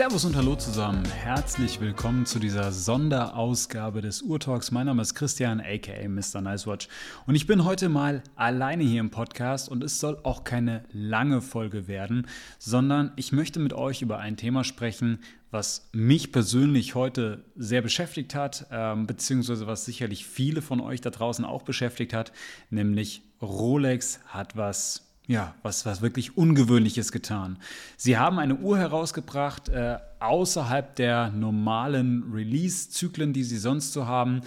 [0.00, 1.04] Servus und Hallo zusammen.
[1.04, 4.70] Herzlich willkommen zu dieser Sonderausgabe des Urtalks.
[4.70, 6.40] Mein Name ist Christian, aka Mr.
[6.40, 6.88] Nicewatch.
[7.26, 11.42] Und ich bin heute mal alleine hier im Podcast und es soll auch keine lange
[11.42, 12.26] Folge werden,
[12.58, 15.18] sondern ich möchte mit euch über ein Thema sprechen,
[15.50, 21.10] was mich persönlich heute sehr beschäftigt hat, ähm, beziehungsweise was sicherlich viele von euch da
[21.10, 22.32] draußen auch beschäftigt hat,
[22.70, 27.56] nämlich Rolex hat was ja, was, was wirklich Ungewöhnliches getan.
[27.96, 34.40] Sie haben eine Uhr herausgebracht, äh, außerhalb der normalen Release-Zyklen, die sie sonst so haben.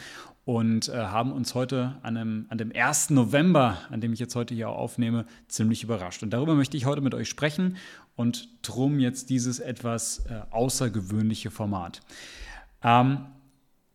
[0.45, 3.11] Und äh, haben uns heute an dem, an dem 1.
[3.11, 6.21] November, an dem ich jetzt heute hier aufnehme, ziemlich überrascht.
[6.21, 7.77] Und darüber möchte ich heute mit euch sprechen
[8.15, 12.01] und drum jetzt dieses etwas äh, außergewöhnliche Format.
[12.83, 13.25] Ähm,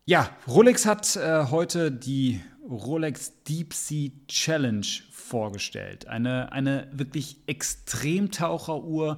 [0.05, 6.07] ja, Rolex hat äh, heute die Rolex Deep Sea Challenge vorgestellt.
[6.07, 9.17] Eine, eine wirklich Extremtaucheruhr,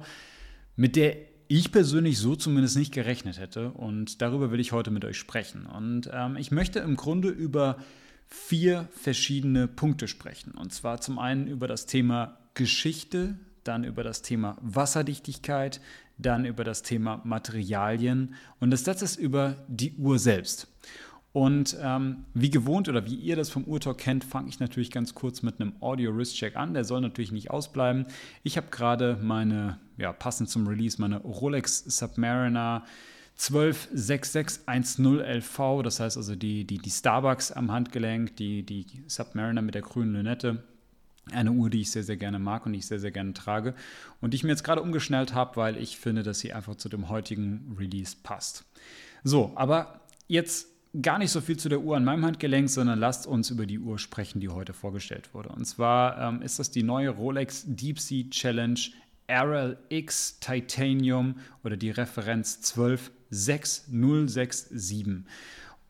[0.76, 1.16] mit der
[1.48, 3.72] ich persönlich so zumindest nicht gerechnet hätte.
[3.72, 5.66] Und darüber will ich heute mit euch sprechen.
[5.66, 7.76] Und ähm, ich möchte im Grunde über
[8.26, 10.52] vier verschiedene Punkte sprechen.
[10.52, 15.80] Und zwar zum einen über das Thema Geschichte, dann über das Thema Wasserdichtigkeit,
[16.18, 20.68] dann über das Thema Materialien und das letzte ist über die Uhr selbst.
[21.32, 25.14] Und ähm, wie gewohnt oder wie ihr das vom Urtalk kennt, fange ich natürlich ganz
[25.14, 26.74] kurz mit einem Audio-Wrist-Check an.
[26.74, 28.04] Der soll natürlich nicht ausbleiben.
[28.42, 32.84] Ich habe gerade meine, ja, passend zum Release, meine Rolex Submariner
[33.38, 39.80] 126610LV, das heißt also die, die, die Starbucks am Handgelenk, die, die Submariner mit der
[39.82, 40.62] grünen Lünette.
[41.30, 43.74] Eine Uhr, die ich sehr, sehr gerne mag und ich sehr, sehr gerne trage.
[44.20, 46.88] Und die ich mir jetzt gerade umgeschnellt habe, weil ich finde, dass sie einfach zu
[46.88, 48.64] dem heutigen Release passt.
[49.22, 50.68] So, aber jetzt
[51.00, 53.78] gar nicht so viel zu der Uhr an meinem Handgelenk, sondern lasst uns über die
[53.78, 55.50] Uhr sprechen, die heute vorgestellt wurde.
[55.50, 58.80] Und zwar ähm, ist das die neue Rolex Deep Sea Challenge
[59.30, 65.24] RLX Titanium oder die Referenz 126067.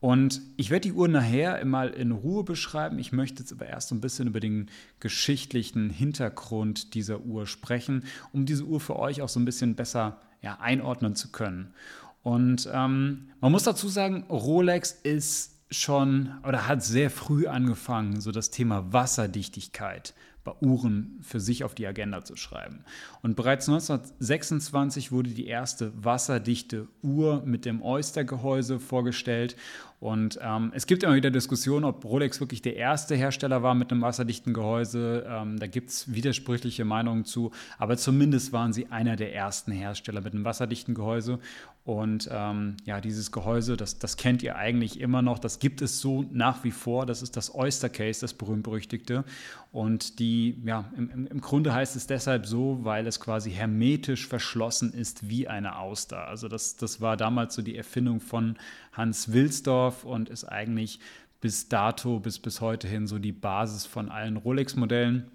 [0.03, 2.99] Und ich werde die Uhr nachher mal in Ruhe beschreiben.
[2.99, 4.69] Ich möchte jetzt aber erst ein bisschen über den
[4.99, 8.03] geschichtlichen Hintergrund dieser Uhr sprechen,
[8.33, 11.73] um diese Uhr für euch auch so ein bisschen besser ja, einordnen zu können.
[12.21, 18.31] Und ähm, man muss dazu sagen, Rolex ist schon oder hat sehr früh angefangen, so
[18.31, 22.83] das Thema Wasserdichtigkeit bei Uhren für sich auf die Agenda zu schreiben.
[23.21, 29.55] Und bereits 1926 wurde die erste wasserdichte Uhr mit dem Oyster-Gehäuse vorgestellt.
[30.03, 33.89] Und ähm, es gibt immer wieder Diskussionen, ob Rolex wirklich der erste Hersteller war mit
[33.89, 35.25] einem wasserdichten Gehäuse.
[35.25, 37.51] Ähm, da gibt es widersprüchliche Meinungen zu.
[37.77, 41.39] Aber zumindest waren sie einer der ersten Hersteller mit einem wasserdichten Gehäuse.
[41.85, 45.39] Und ähm, ja, dieses Gehäuse, das, das kennt ihr eigentlich immer noch.
[45.39, 47.05] Das gibt es so nach wie vor.
[47.05, 49.23] Das ist das Oyster Case, das berühmt-berüchtigte.
[49.71, 54.93] Und die, ja, im, im Grunde heißt es deshalb so, weil es quasi hermetisch verschlossen
[54.93, 56.27] ist wie eine Auster.
[56.27, 58.55] Also das, das war damals so die Erfindung von
[58.93, 60.99] Hans Wilsdorf und ist eigentlich
[61.41, 65.29] bis dato, bis, bis heute hin so die Basis von allen Rolex-Modellen.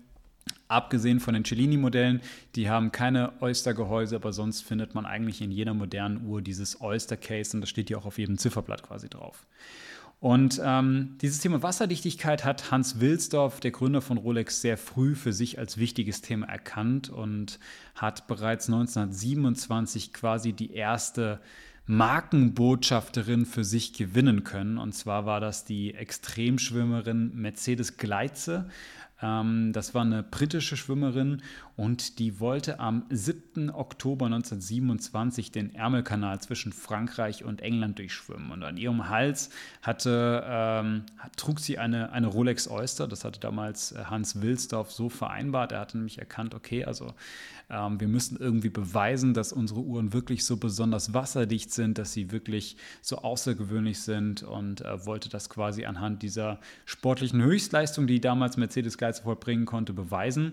[0.66, 2.20] Abgesehen von den Cellini-Modellen,
[2.54, 7.56] die haben keine Oyster-Gehäuse, aber sonst findet man eigentlich in jeder modernen Uhr dieses Oyster-Case
[7.56, 9.46] und das steht hier auch auf jedem Zifferblatt quasi drauf.
[10.20, 15.32] Und ähm, dieses Thema Wasserdichtigkeit hat Hans Wilsdorf, der Gründer von Rolex, sehr früh für
[15.32, 17.60] sich als wichtiges Thema erkannt und
[17.94, 21.40] hat bereits 1927 quasi die erste
[21.88, 24.78] Markenbotschafterin für sich gewinnen können.
[24.78, 28.68] Und zwar war das die Extremschwimmerin Mercedes Gleitze.
[29.20, 31.42] Ähm, das war eine britische Schwimmerin
[31.76, 33.70] und die wollte am 7.
[33.70, 38.50] Oktober 1927 den Ärmelkanal zwischen Frankreich und England durchschwimmen.
[38.50, 39.50] Und an ihrem Hals
[39.82, 41.04] hatte, ähm,
[41.36, 43.08] trug sie eine, eine Rolex Oyster.
[43.08, 45.72] Das hatte damals äh, Hans Wilsdorf so vereinbart.
[45.72, 47.14] Er hatte nämlich erkannt, okay, also
[47.70, 52.30] ähm, wir müssen irgendwie beweisen, dass unsere Uhren wirklich so besonders wasserdicht sind, dass sie
[52.32, 58.56] wirklich so außergewöhnlich sind und äh, wollte das quasi anhand dieser sportlichen Höchstleistung, die damals
[58.56, 60.52] Mercedes Geiz vollbringen konnte, beweisen.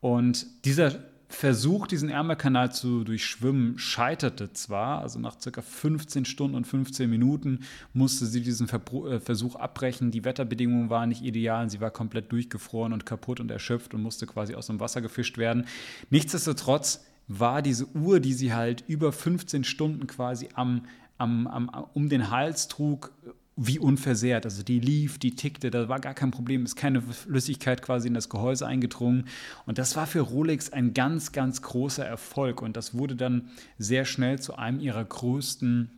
[0.00, 0.96] Und dieser
[1.30, 5.02] Versuch, diesen Ärmelkanal zu durchschwimmen, scheiterte zwar.
[5.02, 7.60] Also nach circa 15 Stunden und 15 Minuten
[7.92, 10.10] musste sie diesen äh, Versuch abbrechen.
[10.10, 11.68] Die Wetterbedingungen waren nicht ideal.
[11.68, 15.36] Sie war komplett durchgefroren und kaputt und erschöpft und musste quasi aus dem Wasser gefischt
[15.36, 15.66] werden.
[16.08, 20.86] Nichtsdestotrotz war diese Uhr, die sie halt über 15 Stunden quasi am,
[21.18, 23.12] am, am, um den Hals trug,
[23.60, 24.44] wie unversehrt.
[24.44, 28.14] Also die lief, die tickte, da war gar kein Problem, ist keine Flüssigkeit quasi in
[28.14, 29.24] das Gehäuse eingedrungen.
[29.66, 32.62] Und das war für Rolex ein ganz, ganz großer Erfolg.
[32.62, 35.90] Und das wurde dann sehr schnell zu einem ihrer größten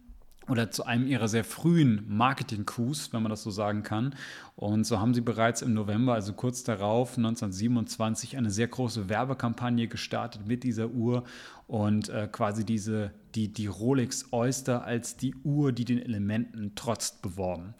[0.50, 4.14] oder zu einem ihrer sehr frühen Marketing-Coups, wenn man das so sagen kann.
[4.56, 9.86] Und so haben sie bereits im November, also kurz darauf, 1927, eine sehr große Werbekampagne
[9.86, 11.24] gestartet mit dieser Uhr
[11.68, 17.22] und äh, quasi diese, die, die Rolex Oyster als die Uhr, die den Elementen trotzt,
[17.22, 17.74] beworben.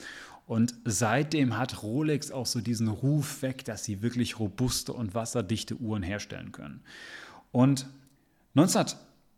[0.47, 5.77] Und seitdem hat Rolex auch so diesen Ruf weg, dass sie wirklich robuste und wasserdichte
[5.77, 6.81] Uhren herstellen können.
[7.53, 7.87] Und
[8.55, 8.87] 19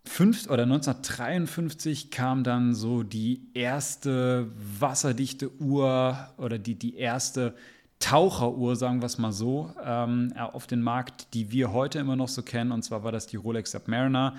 [0.05, 4.51] Fünf, oder 1953 kam dann so die erste
[4.81, 7.55] wasserdichte Uhr oder die, die erste
[8.03, 12.29] Taucheruhr, sagen wir es mal so, ähm, auf den Markt, die wir heute immer noch
[12.29, 12.73] so kennen.
[12.73, 14.35] Und zwar war das die Rolex Submariner,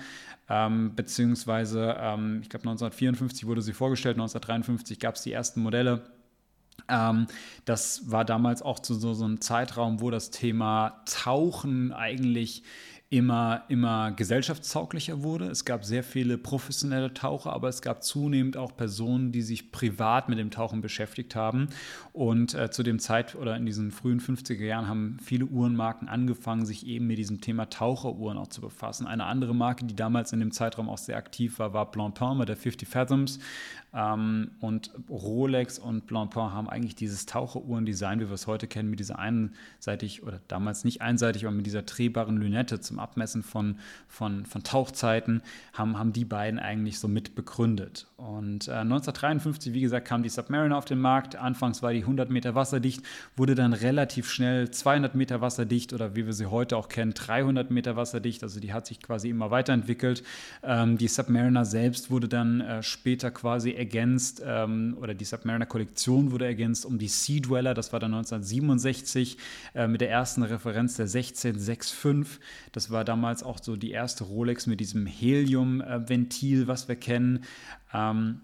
[0.50, 6.02] ähm, beziehungsweise ähm, ich glaube 1954 wurde sie vorgestellt, 1953 gab es die ersten Modelle.
[6.88, 7.26] Ähm,
[7.64, 12.64] das war damals auch zu so, so einem Zeitraum, wo das Thema Tauchen eigentlich
[13.14, 15.46] immer, immer gesellschaftstauglicher wurde.
[15.46, 20.28] Es gab sehr viele professionelle Taucher, aber es gab zunehmend auch Personen, die sich privat
[20.28, 21.68] mit dem Tauchen beschäftigt haben.
[22.12, 26.66] Und äh, zu dem Zeit oder in diesen frühen 50er Jahren haben viele Uhrenmarken angefangen,
[26.66, 29.06] sich eben mit diesem Thema Taucheruhren auch zu befassen.
[29.06, 32.48] Eine andere Marke, die damals in dem Zeitraum auch sehr aktiv war, war Blancpain mit
[32.48, 33.38] der 50 Fathoms.
[33.94, 38.98] Ähm, und Rolex und Blancpain haben eigentlich dieses Taucheruhrendesign, wie wir es heute kennen, mit
[38.98, 43.76] dieser einseitig oder damals nicht einseitig, aber mit dieser drehbaren Lünette zum Abmessen von,
[44.08, 45.42] von, von Tauchzeiten,
[45.72, 48.08] haben, haben die beiden eigentlich so mit begründet.
[48.16, 51.36] Und äh, 1953, wie gesagt, kam die Submariner auf den Markt.
[51.36, 53.02] Anfangs war die 100 Meter wasserdicht,
[53.36, 57.70] wurde dann relativ schnell 200 Meter wasserdicht oder wie wir sie heute auch kennen, 300
[57.70, 58.42] Meter wasserdicht.
[58.42, 60.24] Also die hat sich quasi immer weiterentwickelt.
[60.62, 66.46] Ähm, die Submariner selbst wurde dann äh, später quasi ergänzt ähm, oder die Submariner-Kollektion wurde
[66.46, 67.74] ergänzt um die Sea Dweller.
[67.74, 69.36] Das war dann 1967
[69.74, 72.40] äh, mit der ersten Referenz der 1665.
[72.72, 77.44] Das war damals auch so die erste Rolex mit diesem Helium-Ventil, was wir kennen.
[77.92, 78.40] Ähm,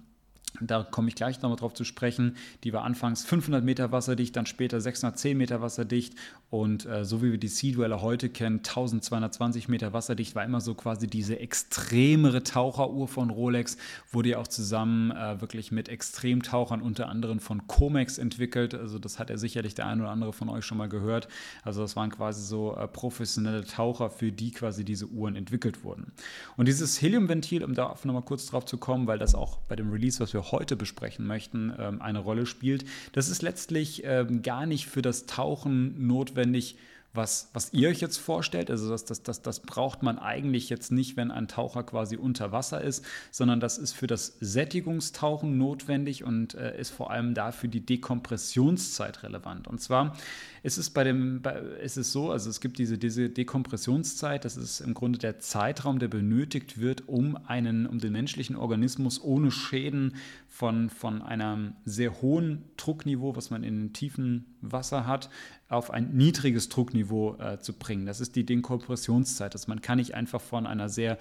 [0.61, 2.37] da komme ich gleich nochmal drauf zu sprechen.
[2.65, 6.15] Die war anfangs 500 Meter wasserdicht, dann später 610 Meter wasserdicht
[6.51, 10.61] und äh, so wie wir die Sea Dweller heute kennen, 1220 Meter wasserdicht, war immer
[10.61, 13.77] so quasi diese extremere Taucheruhr von Rolex,
[14.11, 18.75] wurde ja auch zusammen äh, wirklich mit Extremtauchern unter anderem von Comex entwickelt.
[18.75, 21.29] Also das hat er sicherlich der eine oder andere von euch schon mal gehört.
[21.63, 26.11] Also das waren quasi so äh, professionelle Taucher, für die quasi diese Uhren entwickelt wurden.
[26.57, 29.93] Und dieses Heliumventil, um da nochmal kurz drauf zu kommen, weil das auch bei dem
[29.93, 34.67] Release, was wir heute besprechen möchten, ähm, eine Rolle spielt, das ist letztlich ähm, gar
[34.67, 36.77] nicht für das Tauchen notwendig notwendig,
[37.13, 38.71] was, was ihr euch jetzt vorstellt.
[38.71, 42.53] Also das, das, das, das braucht man eigentlich jetzt nicht, wenn ein Taucher quasi unter
[42.53, 47.69] Wasser ist, sondern das ist für das Sättigungstauchen notwendig und äh, ist vor allem dafür
[47.69, 49.67] die Dekompressionszeit relevant.
[49.67, 50.17] Und zwar
[50.63, 54.57] ist es bei dem, bei, ist es so, also es gibt diese, diese Dekompressionszeit, das
[54.57, 59.51] ist im Grunde der Zeitraum, der benötigt wird, um einen, um den menschlichen Organismus ohne
[59.51, 60.15] Schäden
[60.61, 65.31] von, von einem sehr hohen Druckniveau, was man in tiefen Wasser hat,
[65.71, 68.05] auf ein niedriges Druckniveau äh, zu bringen.
[68.05, 69.55] Das ist die Dekompressionszeit.
[69.55, 71.17] Also man kann nicht einfach von einer sehr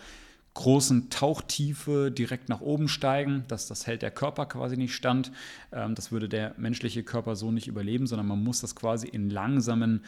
[0.59, 3.45] großen Tauchtiefe direkt nach oben steigen.
[3.47, 5.31] Das, das hält der Körper quasi nicht stand.
[5.71, 9.29] Ähm, das würde der menschliche Körper so nicht überleben, sondern man muss das quasi in
[9.29, 10.03] langsamen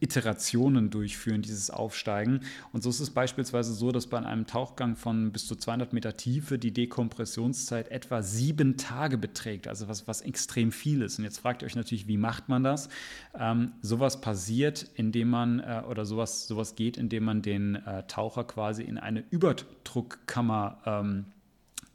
[0.00, 2.40] Iterationen durchführen, dieses Aufsteigen.
[2.72, 6.16] Und so ist es beispielsweise so, dass bei einem Tauchgang von bis zu 200 Meter
[6.16, 11.18] Tiefe die Dekompressionszeit etwa sieben Tage beträgt, also was, was extrem viel ist.
[11.18, 12.88] Und jetzt fragt ihr euch natürlich, wie macht man das?
[13.38, 18.44] Ähm, sowas passiert, indem man, äh, oder sowas, sowas geht, indem man den äh, Taucher
[18.44, 19.24] quasi in eine
[19.90, 21.24] Überdruckkammer ähm,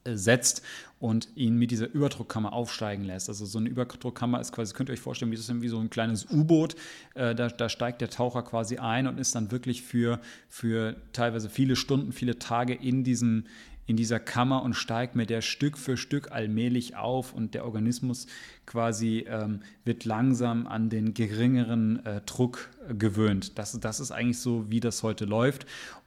[0.07, 0.61] setzt
[0.99, 3.27] und ihn mit dieser Überdruckkammer aufsteigen lässt.
[3.27, 5.89] Also so eine Überdruckkammer ist quasi, könnt ihr euch vorstellen, wie, das wie so ein
[5.89, 6.75] kleines U-Boot.
[7.15, 11.49] Äh, da, da, steigt der Taucher quasi ein und ist dann wirklich für, für teilweise
[11.49, 13.45] viele Stunden, viele Tage in diesem
[13.87, 18.27] in dieser Kammer und steigt mit der Stück für Stück allmählich auf und der Organismus
[18.65, 23.57] quasi ähm, wird langsam an den geringeren äh, Druck gewöhnt.
[23.57, 25.65] Das, das ist eigentlich so, wie das heute läuft.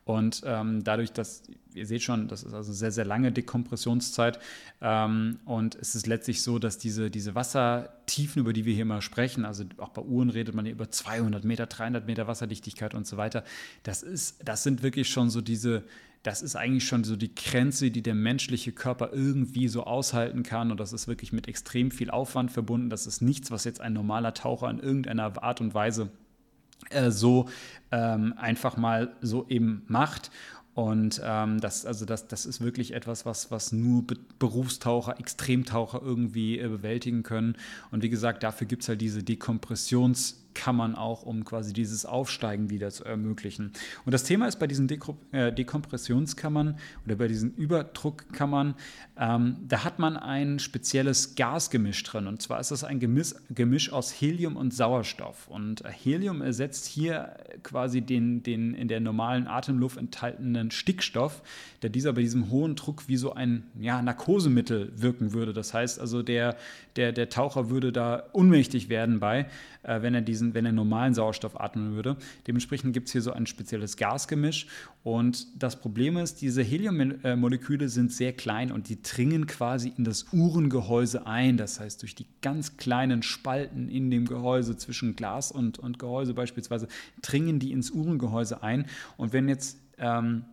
[0.08, 1.42] Und ähm, dadurch, dass,
[1.74, 4.38] ihr seht schon, das ist also sehr, sehr lange Dekompressionszeit.
[4.80, 9.02] Ähm, und es ist letztlich so, dass diese, diese Wassertiefen, über die wir hier mal
[9.02, 13.18] sprechen, also auch bei Uhren redet man über 200 Meter, 300 Meter Wasserdichtigkeit und so
[13.18, 13.44] weiter.
[13.82, 15.84] Das, ist, das sind wirklich schon so diese,
[16.22, 20.70] das ist eigentlich schon so die Grenze, die der menschliche Körper irgendwie so aushalten kann.
[20.70, 22.90] Und das ist wirklich mit extrem viel Aufwand verbunden.
[22.90, 26.10] Das ist nichts, was jetzt ein normaler Taucher in irgendeiner Art und Weise
[26.90, 27.48] äh, so
[27.92, 30.30] ähm, einfach mal so eben macht.
[30.74, 36.00] Und ähm, das, also das, das ist wirklich etwas, was, was nur Be Berufstaucher, Extremtaucher
[36.00, 37.56] irgendwie äh, bewältigen können.
[37.90, 42.70] Und wie gesagt, dafür gibt es halt diese Dekompressions- Druckkammern auch, um quasi dieses Aufsteigen
[42.70, 43.72] wieder zu ermöglichen.
[44.04, 44.88] Und das Thema ist bei diesen
[45.32, 48.74] äh, Dekompressionskammern oder bei diesen Überdruckkammern,
[49.18, 52.26] ähm, da hat man ein spezielles Gasgemisch drin.
[52.26, 55.48] Und zwar ist das ein Gemisch, Gemisch aus Helium und Sauerstoff.
[55.48, 61.42] Und äh, Helium ersetzt hier quasi den, den in der normalen Atemluft enthaltenen Stickstoff,
[61.82, 65.52] der dieser bei diesem hohen Druck wie so ein ja, Narkosemittel wirken würde.
[65.52, 66.56] Das heißt also, der,
[66.96, 69.46] der, der Taucher würde da unmächtig werden bei,
[69.88, 72.16] äh, wenn er diesen, wenn er normalen Sauerstoff atmen würde.
[72.46, 74.66] Dementsprechend gibt es hier so ein spezielles Gasgemisch.
[75.02, 80.26] Und das Problem ist, diese Heliummoleküle sind sehr klein und die dringen quasi in das
[80.32, 81.56] Uhrengehäuse ein.
[81.56, 86.34] Das heißt, durch die ganz kleinen Spalten in dem Gehäuse zwischen Glas und, und Gehäuse
[86.34, 86.88] beispielsweise
[87.22, 88.86] dringen die ins Uhrengehäuse ein.
[89.16, 90.44] Und wenn jetzt ähm,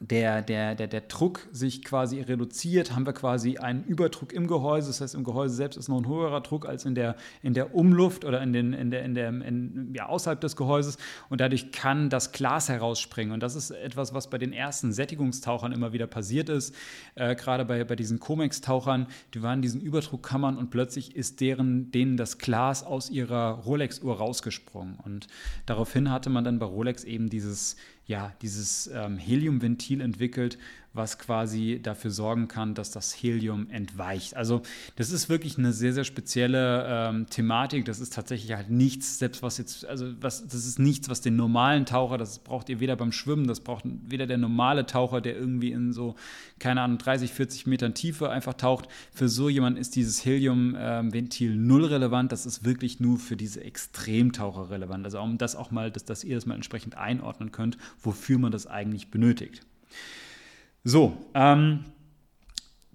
[0.00, 4.88] der, der, der, der Druck sich quasi reduziert, haben wir quasi einen Überdruck im Gehäuse.
[4.88, 7.74] Das heißt, im Gehäuse selbst ist noch ein höherer Druck als in der, in der
[7.74, 10.98] Umluft oder in den, in der, in der, in, ja, außerhalb des Gehäuses.
[11.28, 13.32] Und dadurch kann das Glas herausspringen.
[13.32, 16.74] Und das ist etwas, was bei den ersten Sättigungstauchern immer wieder passiert ist.
[17.16, 21.90] Äh, gerade bei, bei diesen Comex-Tauchern, die waren in diesen Überdruckkammern und plötzlich ist deren,
[21.90, 24.96] denen das Glas aus ihrer Rolex-Uhr rausgesprungen.
[25.04, 25.26] Und
[25.66, 27.76] daraufhin hatte man dann bei Rolex eben dieses
[28.08, 30.58] ja, dieses ähm, Heliumventil entwickelt,
[30.98, 34.36] was quasi dafür sorgen kann, dass das Helium entweicht.
[34.36, 34.60] Also
[34.96, 37.86] das ist wirklich eine sehr, sehr spezielle ähm, Thematik.
[37.86, 41.36] Das ist tatsächlich halt nichts, selbst was jetzt, also was, das ist nichts, was den
[41.36, 45.36] normalen Taucher, das braucht ihr weder beim Schwimmen, das braucht weder der normale Taucher, der
[45.36, 46.16] irgendwie in so,
[46.58, 48.88] keine Ahnung, 30, 40 Metern Tiefe einfach taucht.
[49.12, 52.32] Für so jemanden ist dieses Heliumventil ähm, null relevant.
[52.32, 55.04] Das ist wirklich nur für diese Extremtaucher relevant.
[55.04, 58.50] Also um das auch mal, dass, dass ihr das mal entsprechend einordnen könnt, wofür man
[58.52, 59.62] das eigentlich benötigt.
[60.84, 61.84] So, ähm,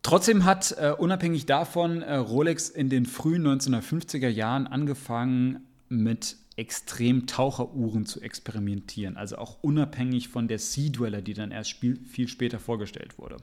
[0.04, 8.06] Trotzdem hat äh, unabhängig davon äh, Rolex in den frühen 1950er Jahren angefangen mit Extrem-Taucheruhren
[8.06, 13.18] zu experimentieren, also auch unabhängig von der Sea Dweller, die dann erst viel später vorgestellt
[13.18, 13.38] wurde.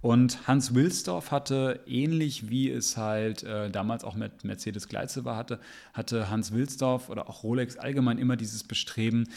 [0.00, 5.36] Und Hans Wilsdorf hatte, ähnlich wie es halt äh, damals auch mit Mercedes Gleitze war,
[5.36, 5.60] hatte,
[5.92, 9.28] hatte Hans Wilsdorf oder auch Rolex allgemein immer dieses Bestreben,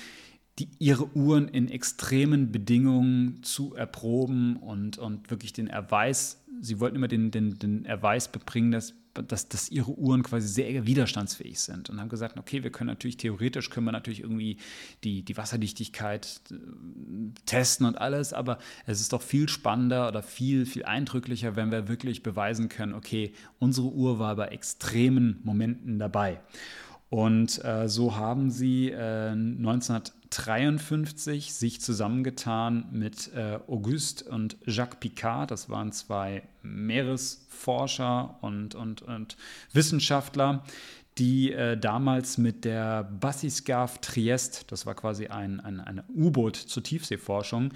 [0.60, 6.96] die, ihre Uhren in extremen Bedingungen zu erproben und, und wirklich den Erweis, sie wollten
[6.96, 11.90] immer den, den, den Erweis bebringen, dass, dass, dass ihre Uhren quasi sehr widerstandsfähig sind
[11.90, 14.58] und haben gesagt, okay, wir können natürlich theoretisch, können wir natürlich irgendwie
[15.04, 16.56] die, die Wasserdichtigkeit äh,
[17.48, 21.88] testen und alles, aber es ist doch viel spannender oder viel, viel eindrücklicher, wenn wir
[21.88, 26.40] wirklich beweisen können, okay, unsere Uhr war bei extremen Momenten dabei.
[27.10, 29.36] Und äh, so haben sie äh,
[30.40, 35.52] 1953 sich zusammengetan mit äh, Auguste und Jacques Picard.
[35.52, 39.38] Das waren zwei Meeresforscher und, und, und
[39.74, 40.64] Wissenschaftler,
[41.18, 46.82] die äh, damals mit der Bassiscaf Triest, das war quasi ein, ein, ein U-Boot zur
[46.82, 47.72] Tiefseeforschung,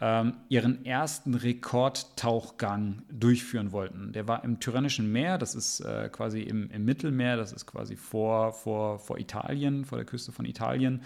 [0.00, 4.12] ähm, ihren ersten Rekordtauchgang durchführen wollten.
[4.12, 7.94] Der war im Tyrrhenischen Meer, das ist äh, quasi im, im, Mittelmeer, das ist quasi
[7.94, 11.02] vor, vor, vor Italien, vor der Küste von Italien.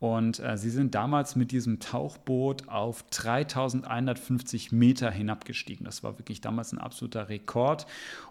[0.00, 5.84] Und äh, sie sind damals mit diesem Tauchboot auf 3150 Meter hinabgestiegen.
[5.84, 7.86] Das war wirklich damals ein absoluter Rekord.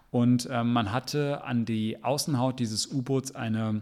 [0.09, 3.81] Und äh, man hatte an die Außenhaut dieses U-Boots eine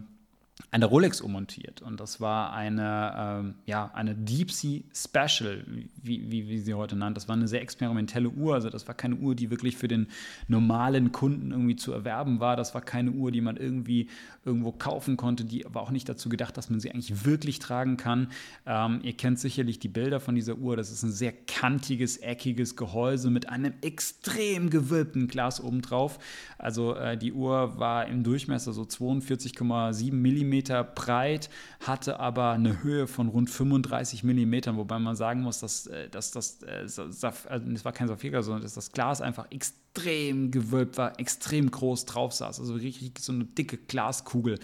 [0.70, 1.82] eine Rolex ummontiert.
[1.82, 5.64] Und das war eine, ähm, ja, eine Deep Sea Special,
[6.02, 7.16] wie, wie, wie sie heute nannt.
[7.16, 8.54] Das war eine sehr experimentelle Uhr.
[8.54, 10.08] Also das war keine Uhr, die wirklich für den
[10.48, 12.56] normalen Kunden irgendwie zu erwerben war.
[12.56, 14.08] Das war keine Uhr, die man irgendwie
[14.46, 15.44] irgendwo kaufen konnte.
[15.44, 18.28] Die war auch nicht dazu gedacht, dass man sie eigentlich wirklich tragen kann.
[18.64, 20.76] Ähm, ihr kennt sicherlich die Bilder von dieser Uhr.
[20.76, 26.18] Das ist ein sehr kantiges, eckiges Gehäuse mit einem extrem gewölbten Glas obendrauf.
[26.56, 31.50] Also äh, die Uhr war im Durchmesser so 42,7 mm mm breit,
[31.80, 36.30] hatte aber eine Höhe von rund 35 mm, wobei man sagen muss, dass, äh, dass
[36.30, 41.18] das, äh, also es war kein Saphir, sondern dass das Glas einfach extrem gewölbt war,
[41.18, 44.58] extrem groß drauf saß, also richtig so eine dicke Glaskugel.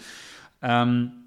[0.61, 1.22] Ähm,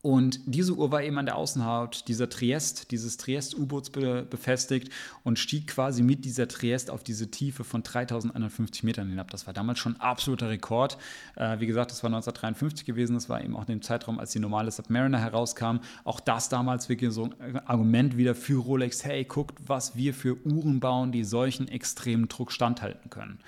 [0.00, 4.92] und diese Uhr war eben an der Außenhaut dieser Triest, dieses Triest-U-Boots be befestigt
[5.24, 9.30] und stieg quasi mit dieser Triest auf diese Tiefe von 3150 Metern hinab.
[9.32, 10.98] Das war damals schon absoluter Rekord.
[11.34, 13.14] Äh, wie gesagt, das war 1953 gewesen.
[13.14, 15.78] Das war eben auch in dem Zeitraum, als die normale Submariner herauskam.
[16.04, 19.04] Auch das damals wirklich so ein Argument wieder für Rolex.
[19.04, 23.40] Hey, guckt, was wir für Uhren bauen, die solchen extremen Druck standhalten können.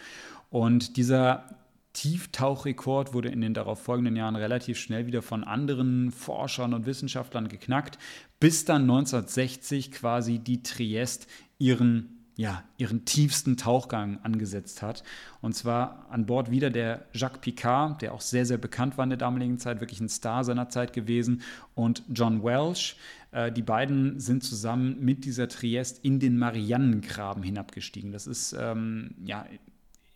[0.51, 1.45] Und dieser
[1.93, 7.49] Tieftauchrekord wurde in den darauf folgenden Jahren relativ schnell wieder von anderen Forschern und Wissenschaftlern
[7.49, 7.99] geknackt,
[8.39, 11.27] bis dann 1960 quasi die Triest
[11.59, 15.03] ihren ja, ihren tiefsten Tauchgang angesetzt hat.
[15.43, 19.11] Und zwar an Bord wieder der Jacques Picard, der auch sehr, sehr bekannt war in
[19.11, 21.43] der damaligen Zeit, wirklich ein Star seiner Zeit gewesen,
[21.75, 22.97] und John Welsh.
[23.33, 28.11] Äh, die beiden sind zusammen mit dieser Triest in den Marianengraben hinabgestiegen.
[28.11, 29.45] Das ist ähm, ja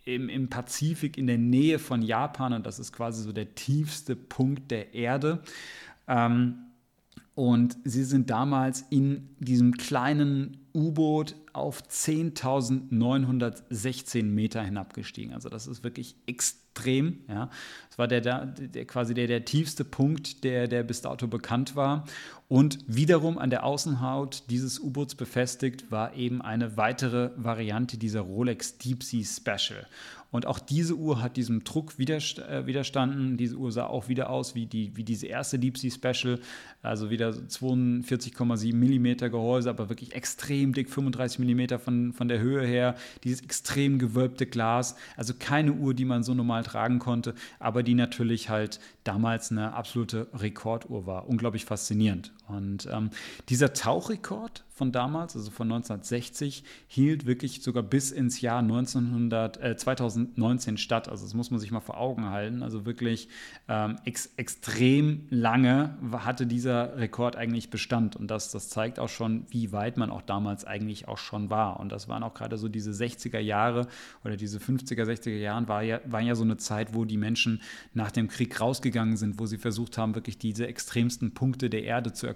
[0.05, 4.17] im, im Pazifik in der Nähe von Japan und das ist quasi so der tiefste
[4.17, 5.43] Punkt der Erde.
[6.07, 6.59] Ähm,
[7.35, 15.35] und sie sind damals in diesem kleinen U-Boot auf 10.916 Meter hinabgestiegen.
[15.35, 16.64] Also das ist wirklich extrem.
[17.29, 17.51] Ja.
[17.89, 21.77] Das war der, der, der, quasi der, der tiefste Punkt, der, der bis dato bekannt
[21.77, 22.05] war.
[22.49, 28.79] Und wiederum an der Außenhaut dieses U-Boots befestigt war eben eine weitere Variante dieser Rolex
[28.79, 29.87] Deep Sea Special.
[30.35, 33.37] Und auch diese Uhr hat diesem Druck äh, widerstanden.
[33.37, 36.41] Diese Uhr sah auch wieder aus wie, die, wie diese erste Deep Sea Special,
[36.83, 42.67] also wieder 42,7 mm Gehäuse, aber wirklich extrem dick, 35 mm von, von der Höhe
[42.67, 42.97] her.
[43.23, 47.95] Dieses extrem gewölbte Glas, also keine Uhr, die man so normal tragen konnte, aber die
[47.95, 51.29] natürlich halt damals eine absolute Rekorduhr war.
[51.29, 52.33] Unglaublich faszinierend.
[52.47, 53.11] Und ähm,
[53.49, 59.77] dieser Tauchrekord von damals, also von 1960, hielt wirklich sogar bis ins Jahr 1900, äh,
[59.77, 61.09] 2019 statt.
[61.09, 62.63] Also das muss man sich mal vor Augen halten.
[62.63, 63.29] Also wirklich
[63.69, 68.17] ähm, ex extrem lange hatte dieser Rekord eigentlich Bestand.
[68.17, 71.79] Und das, das zeigt auch schon, wie weit man auch damals eigentlich auch schon war.
[71.81, 73.87] Und das waren auch gerade so diese 60er Jahre
[74.25, 77.63] oder diese 50er, 60er Jahre war ja, war ja so eine Zeit, wo die Menschen
[77.95, 82.13] nach dem Krieg rausgegangen sind, wo sie versucht haben, wirklich diese extremsten Punkte der Erde
[82.13, 82.34] zu erkunden.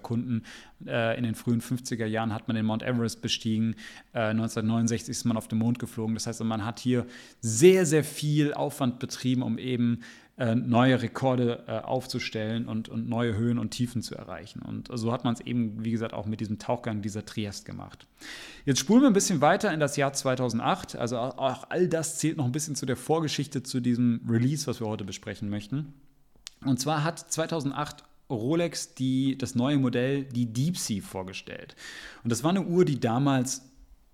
[0.85, 3.75] Äh, in den frühen 50er Jahren hat man den Mount Everest bestiegen.
[4.13, 6.15] Äh, 1969 ist man auf den Mond geflogen.
[6.15, 7.05] Das heißt, man hat hier
[7.41, 10.01] sehr, sehr viel Aufwand betrieben, um eben
[10.39, 14.61] äh, neue Rekorde äh, aufzustellen und, und neue Höhen und Tiefen zu erreichen.
[14.61, 18.07] Und so hat man es eben, wie gesagt, auch mit diesem Tauchgang dieser Triest gemacht.
[18.63, 20.95] Jetzt spulen wir ein bisschen weiter in das Jahr 2008.
[20.95, 24.79] Also auch all das zählt noch ein bisschen zu der Vorgeschichte zu diesem Release, was
[24.79, 25.93] wir heute besprechen möchten.
[26.63, 31.75] Und zwar hat 2008 Rolex die, das neue Modell, die Deep Sea, vorgestellt.
[32.23, 33.63] Und das war eine Uhr, die damals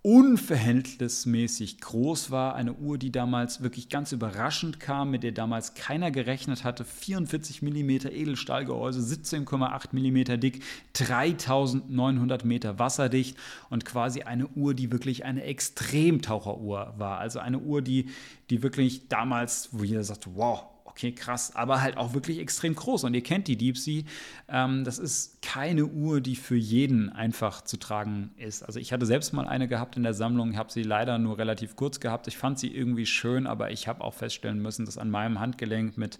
[0.05, 2.53] unverhältnismäßig groß war.
[2.53, 6.85] Eine Uhr, die damals wirklich ganz überraschend kam, mit der damals keiner gerechnet hatte.
[6.85, 10.61] 44 mm Edelstahlgehäuse, 17,8 mm dick,
[10.93, 13.35] 3900 Meter wasserdicht
[13.71, 17.17] und quasi eine Uhr, die wirklich eine Extremtaucheruhr war.
[17.17, 18.09] Also eine Uhr, die,
[18.51, 23.03] die wirklich damals, wo jeder sagte, wow, okay, krass, aber halt auch wirklich extrem groß.
[23.03, 24.03] Und ihr kennt die Deep Sea.
[24.47, 28.63] Ähm, das ist keine Uhr, die für jeden einfach zu tragen ist.
[28.63, 31.75] Also ich hatte selbst mal eine gehabt in der Sammlung, habe sie leider nur relativ
[31.75, 32.27] kurz gehabt.
[32.27, 35.97] Ich fand sie irgendwie schön, aber ich habe auch feststellen müssen, dass an meinem Handgelenk
[35.97, 36.17] mit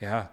[0.00, 0.30] ja,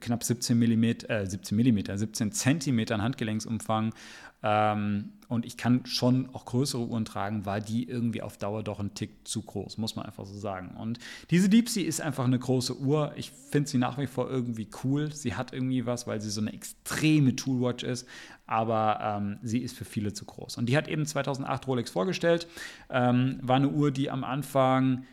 [0.00, 3.94] knapp 17 mm, äh, 17 mm, 17 Zentimetern Handgelenksumfang
[4.42, 8.78] ähm, und ich kann schon auch größere Uhren tragen, war die irgendwie auf Dauer doch
[8.78, 10.76] ein Tick zu groß, muss man einfach so sagen.
[10.78, 10.98] Und
[11.30, 13.12] diese Deep Sea ist einfach eine große Uhr.
[13.16, 15.12] Ich finde sie nach wie vor irgendwie cool.
[15.12, 18.06] Sie hat irgendwie was, weil sie so eine extreme Toolwatch ist,
[18.46, 20.58] aber ähm, sie ist für viele zu groß.
[20.58, 22.46] Und die hat eben 2008 Rolex vorgestellt.
[22.88, 25.04] Ähm, war eine Uhr, die am Anfang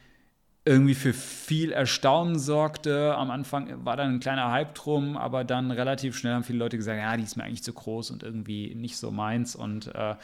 [0.65, 3.15] irgendwie für viel Erstaunen sorgte.
[3.15, 6.77] Am Anfang war dann ein kleiner Hype drum, aber dann relativ schnell haben viele Leute
[6.77, 9.55] gesagt, ja, die ist mir eigentlich zu groß und irgendwie nicht so meins.
[9.55, 10.15] Und äh,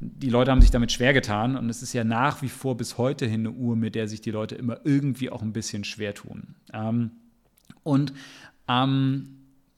[0.00, 1.56] die Leute haben sich damit schwer getan.
[1.56, 4.20] Und es ist ja nach wie vor bis heute hin eine Uhr, mit der sich
[4.20, 6.56] die Leute immer irgendwie auch ein bisschen schwer tun.
[6.72, 7.12] Ähm,
[7.84, 8.12] und
[8.66, 9.36] am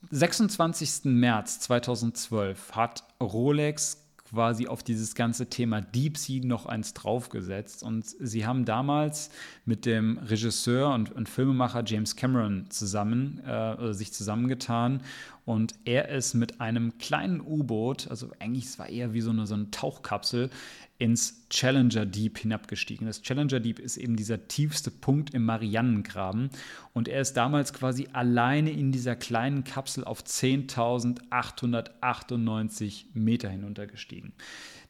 [0.09, 1.05] 26.
[1.05, 7.83] März 2012 hat Rolex quasi auf dieses ganze Thema Deep Sea noch eins draufgesetzt.
[7.83, 9.29] Und sie haben damals
[9.65, 15.01] mit dem Regisseur und, und Filmemacher James Cameron zusammen, äh, sich zusammengetan.
[15.49, 19.47] Und er ist mit einem kleinen U-Boot, also eigentlich es war eher wie so eine,
[19.47, 20.51] so eine Tauchkapsel,
[20.99, 23.07] ins Challenger Deep hinabgestiegen.
[23.07, 26.51] Das Challenger Deep ist eben dieser tiefste Punkt im Marianengraben
[26.93, 34.33] und er ist damals quasi alleine in dieser kleinen Kapsel auf 10.898 Meter hinuntergestiegen.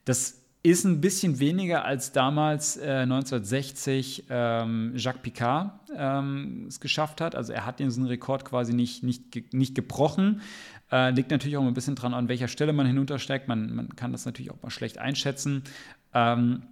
[0.04, 7.22] Das ist ein bisschen weniger als damals äh, 1960 ähm, Jacques Picard ähm, es geschafft
[7.22, 7.36] hat.
[7.36, 10.42] Also er hat diesen Rekord quasi nicht, nicht, nicht gebrochen.
[10.92, 13.48] Äh, liegt natürlich auch ein bisschen dran, an welcher Stelle man hinuntersteigt.
[13.48, 15.64] Man, man kann das natürlich auch mal schlecht einschätzen.
[16.14, 16.64] Ähm,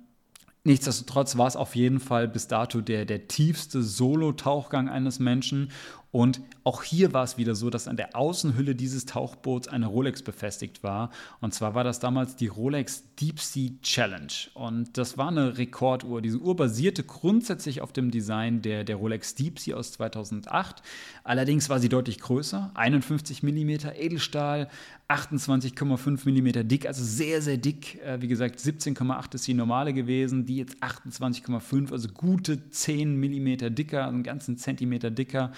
[0.66, 5.72] nichtsdestotrotz war es auf jeden Fall bis dato der, der tiefste Solo-Tauchgang eines Menschen.
[6.12, 10.24] Und auch hier war es wieder so, dass an der Außenhülle dieses Tauchboots eine Rolex
[10.24, 11.12] befestigt war.
[11.42, 14.32] Und zwar war das damals die Rolex Deep Sea Challenge.
[14.54, 16.22] Und das war eine Rekorduhr.
[16.22, 20.82] Diese Uhr basierte grundsätzlich auf dem Design der, der Rolex Deep Sea aus 2008.
[21.24, 24.70] Allerdings war sie deutlich größer, 51 mm Edelstahl,
[25.10, 28.02] 28,5 mm dick, also sehr, sehr dick.
[28.02, 33.74] Äh, wie gesagt, 17,8 ist die normale gewesen, die jetzt 28,5, also gute 10 mm
[33.74, 35.54] dicker, einen ganzen Zentimeter dicker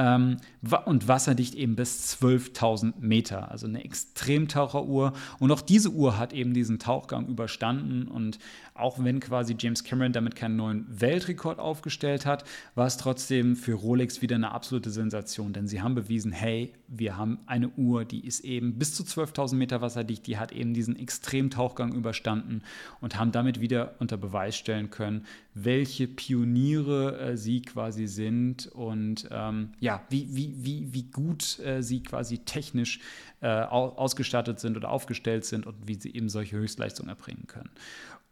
[0.00, 0.38] ähm,
[0.86, 3.50] und wasserdicht eben bis 12.000 Meter.
[3.50, 5.12] Also eine Extremtaucheruhr.
[5.38, 8.08] Und auch diese Uhr hat eben diesen Tauchgang überstanden.
[8.08, 8.38] Und
[8.74, 13.74] auch wenn quasi James Cameron damit keinen neuen Weltrekord aufgestellt hat, war es trotzdem für
[13.74, 15.52] Rolex wieder eine absolute Sensation.
[15.52, 19.54] Denn sie haben bewiesen, hey, wir haben eine Uhr, die ist eben bis zu 12.000
[19.54, 22.62] Meter wasserdicht, die hat eben diesen Extremtauchgang überstanden
[23.00, 29.28] und haben damit wieder unter Beweis stellen können, welche Pioniere äh, sie quasi sind und
[29.30, 33.00] ähm, ja, wie, wie, wie, wie gut äh, sie quasi technisch
[33.40, 37.70] äh, ausgestattet sind oder aufgestellt sind und wie sie eben solche Höchstleistungen erbringen können.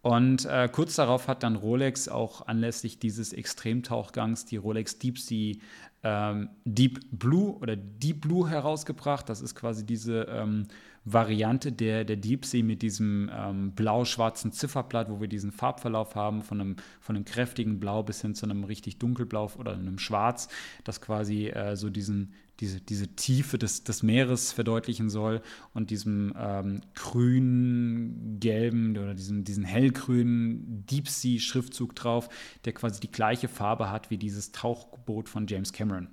[0.01, 5.57] Und äh, kurz darauf hat dann Rolex auch anlässlich dieses Extremtauchgangs die Rolex Deep Sea
[6.05, 9.29] ähm, Deep Blue oder Deep Blue herausgebracht.
[9.29, 10.69] Das ist quasi diese ähm,
[11.13, 16.43] Variante der, der Deep Sea mit diesem ähm, blau-schwarzen Zifferblatt, wo wir diesen Farbverlauf haben,
[16.43, 20.49] von einem, von einem kräftigen Blau bis hin zu einem richtig dunkelblau oder einem Schwarz,
[20.85, 25.43] das quasi äh, so diesen, diese, diese Tiefe des, des Meeres verdeutlichen soll
[25.75, 32.29] und diesem ähm, grün-gelben oder diesem, diesen hellgrünen Deep Sea-Schriftzug drauf,
[32.65, 36.09] der quasi die gleiche Farbe hat wie dieses Tauchboot von James Cameron.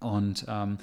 [0.00, 0.78] Und ähm,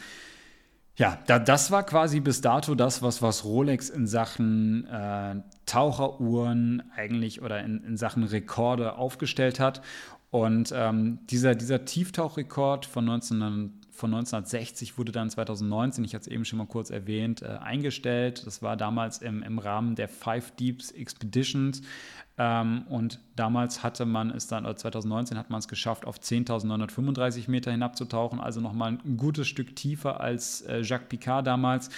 [0.95, 6.83] ja, da, das war quasi bis dato das, was, was Rolex in Sachen äh, Taucheruhren
[6.95, 9.81] eigentlich oder in, in Sachen Rekorde aufgestellt hat.
[10.31, 16.27] Und ähm, dieser, dieser Tieftauchrekord von, 19, von 1960 wurde dann 2019, ich hatte es
[16.27, 18.45] eben schon mal kurz erwähnt, äh, eingestellt.
[18.45, 21.83] Das war damals im, im Rahmen der Five Deeps Expeditions.
[22.37, 27.71] Ähm, und damals hatte man es dann, 2019 hat man es geschafft, auf 10.935 Meter
[27.71, 31.89] hinabzutauchen, also nochmal ein gutes Stück tiefer als äh, Jacques Picard damals.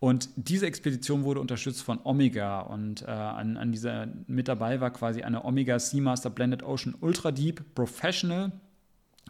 [0.00, 4.90] Und diese Expedition wurde unterstützt von Omega und äh, an, an dieser mit dabei war
[4.90, 8.50] quasi eine Omega Seamaster Blended Ocean Ultra Deep Professional.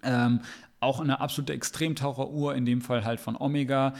[0.02, 0.40] Ähm,
[0.82, 3.94] auch eine absolute Extremtaucheruhr, in dem Fall halt von Omega.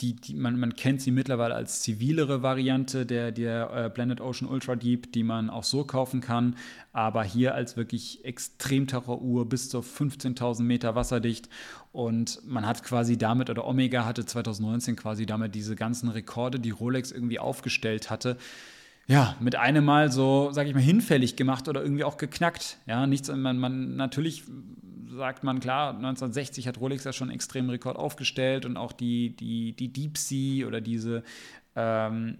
[0.00, 4.50] Die, die, man, man kennt sie mittlerweile als zivilere Variante der, der äh, Blended Ocean
[4.50, 6.56] Ultra Deep, die man auch so kaufen kann,
[6.92, 11.50] aber hier als wirklich Extremtaucheruhr bis zu 15.000 Meter wasserdicht.
[11.92, 16.70] Und man hat quasi damit, oder Omega hatte 2019 quasi damit diese ganzen Rekorde, die
[16.70, 18.38] Rolex irgendwie aufgestellt hatte,
[19.06, 22.78] ja, mit einem Mal so, sag ich mal, hinfällig gemacht oder irgendwie auch geknackt.
[22.86, 24.44] Ja, nichts, man, man natürlich
[25.14, 29.36] sagt man, klar, 1960 hat Rolex ja schon einen extremen Rekord aufgestellt und auch die,
[29.36, 31.22] die, die Deep Sea oder diese
[31.76, 32.36] ähm,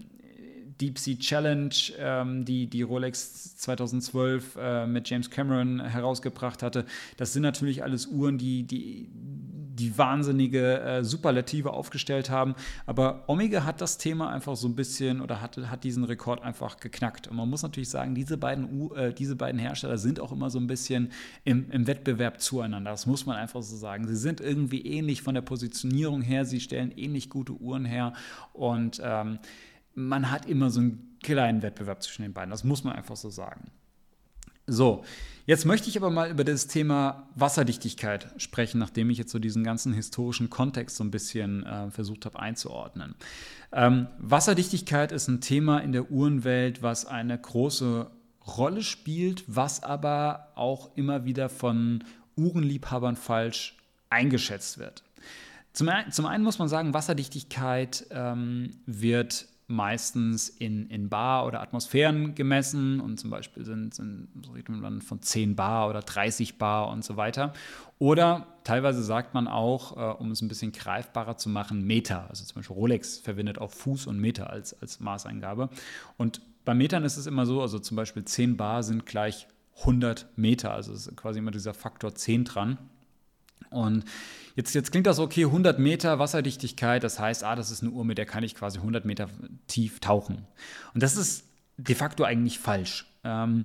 [0.81, 6.85] Deep Sea Challenge, ähm, die, die Rolex 2012 äh, mit James Cameron herausgebracht hatte.
[7.17, 9.07] Das sind natürlich alles Uhren, die, die,
[9.75, 12.55] die wahnsinnige äh, Superlative aufgestellt haben.
[12.85, 16.77] Aber Omega hat das Thema einfach so ein bisschen oder hat, hat diesen Rekord einfach
[16.77, 17.27] geknackt.
[17.27, 20.49] Und man muss natürlich sagen, diese beiden, U äh, diese beiden Hersteller sind auch immer
[20.49, 21.11] so ein bisschen
[21.43, 22.91] im, im Wettbewerb zueinander.
[22.91, 24.07] Das muss man einfach so sagen.
[24.07, 28.13] Sie sind irgendwie ähnlich von der Positionierung her, sie stellen ähnlich gute Uhren her
[28.53, 29.39] und ähm,
[29.93, 32.51] man hat immer so einen kleinen Wettbewerb zwischen den beiden.
[32.51, 33.71] Das muss man einfach so sagen.
[34.67, 35.03] So,
[35.45, 39.63] jetzt möchte ich aber mal über das Thema Wasserdichtigkeit sprechen, nachdem ich jetzt so diesen
[39.63, 43.15] ganzen historischen Kontext so ein bisschen äh, versucht habe einzuordnen.
[43.71, 48.09] Ähm, Wasserdichtigkeit ist ein Thema in der Uhrenwelt, was eine große
[48.45, 52.03] Rolle spielt, was aber auch immer wieder von
[52.35, 53.77] Uhrenliebhabern falsch
[54.09, 55.03] eingeschätzt wird.
[55.73, 62.35] Zum, zum einen muss man sagen, Wasserdichtigkeit ähm, wird meistens in, in Bar oder Atmosphären
[62.35, 66.89] gemessen und zum Beispiel sind, sind redet man dann von 10 Bar oder 30 Bar
[66.89, 67.53] und so weiter.
[67.97, 72.29] Oder teilweise sagt man auch, äh, um es ein bisschen greifbarer zu machen, Meter.
[72.29, 75.69] Also zum Beispiel Rolex verwendet auch Fuß und Meter als, als Maßeingabe.
[76.17, 79.47] Und bei Metern ist es immer so, also zum Beispiel 10 Bar sind gleich
[79.79, 80.71] 100 Meter.
[80.73, 82.77] Also ist quasi immer dieser Faktor 10 dran.
[83.69, 84.05] Und
[84.55, 88.05] jetzt, jetzt klingt das okay, 100 Meter Wasserdichtigkeit, das heißt, ah, das ist eine Uhr,
[88.05, 89.29] mit der kann ich quasi 100 Meter
[89.67, 90.45] tief tauchen.
[90.93, 91.45] Und das ist
[91.77, 93.05] de facto eigentlich falsch.
[93.23, 93.63] Ähm,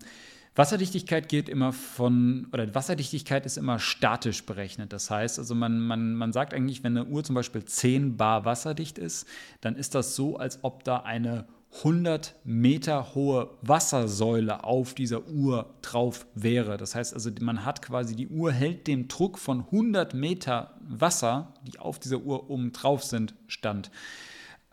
[0.56, 4.92] Wasserdichtigkeit geht immer von, oder Wasserdichtigkeit ist immer statisch berechnet.
[4.92, 8.44] Das heißt, also man, man, man sagt eigentlich, wenn eine Uhr zum Beispiel 10 Bar
[8.44, 9.28] wasserdicht ist,
[9.60, 11.46] dann ist das so, als ob da eine
[11.78, 16.76] 100 Meter hohe Wassersäule auf dieser Uhr drauf wäre.
[16.76, 21.54] Das heißt also, man hat quasi, die Uhr hält dem Druck von 100 Meter Wasser,
[21.62, 23.90] die auf dieser Uhr oben drauf sind, stand.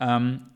[0.00, 0.46] Ähm,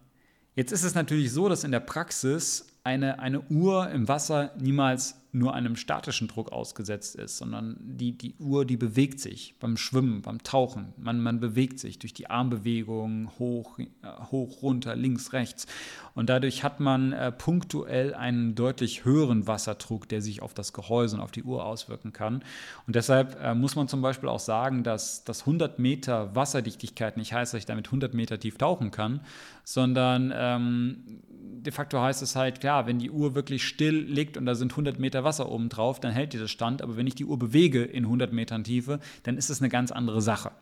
[0.54, 5.21] jetzt ist es natürlich so, dass in der Praxis eine, eine Uhr im Wasser niemals
[5.34, 10.20] nur einem statischen Druck ausgesetzt ist, sondern die, die Uhr, die bewegt sich beim Schwimmen,
[10.20, 10.92] beim Tauchen.
[10.98, 13.86] Man, man bewegt sich durch die Armbewegungen hoch, äh,
[14.30, 15.66] hoch, runter, links, rechts.
[16.14, 21.16] Und dadurch hat man äh, punktuell einen deutlich höheren Wasserdruck, der sich auf das Gehäuse
[21.16, 22.44] und auf die Uhr auswirken kann.
[22.86, 27.32] Und deshalb äh, muss man zum Beispiel auch sagen, dass das 100 Meter Wasserdichtigkeit nicht
[27.32, 29.20] heißt, dass ich damit 100 Meter tief tauchen kann,
[29.64, 31.22] sondern ähm,
[31.62, 34.72] de facto heißt es halt, klar, wenn die Uhr wirklich still liegt und da sind
[34.72, 36.82] 100 Meter Wasser oben drauf, dann hält die das Stand.
[36.82, 39.92] Aber wenn ich die Uhr bewege in 100 Metern Tiefe, dann ist es eine ganz
[39.92, 40.52] andere Sache.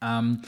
[0.00, 0.42] Ähm,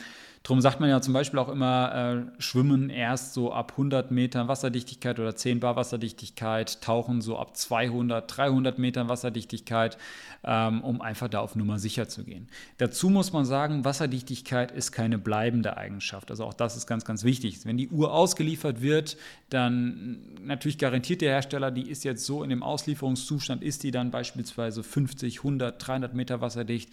[0.49, 4.49] Darum sagt man ja zum Beispiel auch immer, äh, Schwimmen erst so ab 100 Metern
[4.49, 9.99] Wasserdichtigkeit oder 10 Bar Wasserdichtigkeit, Tauchen so ab 200, 300 Metern Wasserdichtigkeit,
[10.45, 12.49] ähm, um einfach da auf Nummer sicher zu gehen.
[12.79, 16.31] Dazu muss man sagen, Wasserdichtigkeit ist keine bleibende Eigenschaft.
[16.31, 17.67] Also auch das ist ganz, ganz wichtig.
[17.67, 19.19] Wenn die Uhr ausgeliefert wird,
[19.51, 24.11] dann natürlich garantiert der Hersteller, die ist jetzt so in dem Auslieferungszustand, ist die dann
[24.11, 26.89] beispielsweise 50, 100, 300 Meter wasserdicht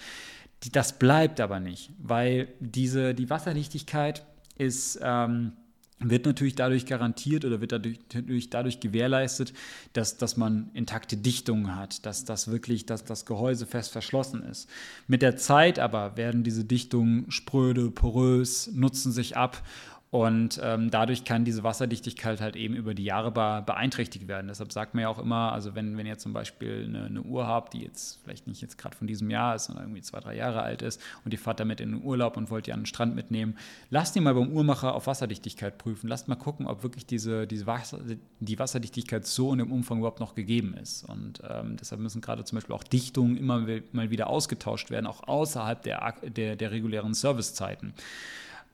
[0.72, 4.26] das bleibt aber nicht, weil diese, die Wasserdichtigkeit
[4.58, 5.54] ist, ähm,
[6.00, 9.54] wird natürlich dadurch garantiert oder wird dadurch, dadurch, gewährleistet,
[9.94, 14.70] dass, dass man intakte Dichtungen hat, dass das wirklich, dass das Gehäuse fest verschlossen ist.
[15.08, 19.64] Mit der Zeit aber werden diese Dichtungen spröde, porös, nutzen sich ab
[20.12, 24.48] und ähm, dadurch kann diese Wasserdichtigkeit halt eben über die Jahre beeinträchtigt werden.
[24.48, 27.48] Deshalb sagt man ja auch immer, also wenn, wenn ihr zum Beispiel eine, eine Uhr
[27.48, 30.36] habt, die jetzt vielleicht nicht jetzt gerade von diesem Jahr ist, sondern irgendwie zwei, drei
[30.36, 32.86] Jahre alt ist und ihr fahrt damit in den Urlaub und wollt die an den
[32.86, 33.58] Strand mitnehmen,
[33.90, 36.08] lasst die mal beim Uhrmacher auf Wasserdichtigkeit prüfen.
[36.08, 38.00] Lasst mal gucken, ob wirklich diese, diese Wasser,
[38.40, 41.04] die Wasserdichtigkeit so in dem Umfang überhaupt noch gegeben ist.
[41.04, 45.28] Und ähm, deshalb müssen gerade zum Beispiel auch Dichtungen immer mal wieder ausgetauscht werden, auch
[45.28, 47.94] außerhalb der, der, der regulären Servicezeiten.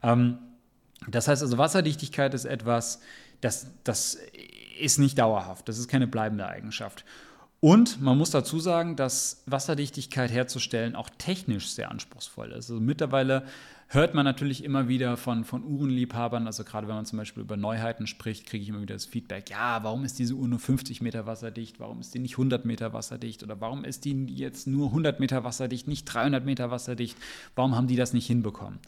[0.03, 0.37] Ähm,
[1.07, 3.01] das heißt also, Wasserdichtigkeit ist etwas,
[3.41, 4.17] das, das
[4.79, 7.05] ist nicht dauerhaft, das ist keine bleibende Eigenschaft.
[7.59, 12.71] Und man muss dazu sagen, dass Wasserdichtigkeit herzustellen auch technisch sehr anspruchsvoll ist.
[12.71, 13.45] Also mittlerweile
[13.87, 17.57] hört man natürlich immer wieder von, von Uhrenliebhabern, also gerade wenn man zum Beispiel über
[17.57, 21.01] Neuheiten spricht, kriege ich immer wieder das Feedback, ja, warum ist diese Uhr nur 50
[21.01, 24.87] Meter wasserdicht, warum ist die nicht 100 Meter wasserdicht oder warum ist die jetzt nur
[24.87, 27.17] 100 Meter wasserdicht, nicht 300 Meter wasserdicht,
[27.53, 28.79] warum haben die das nicht hinbekommen?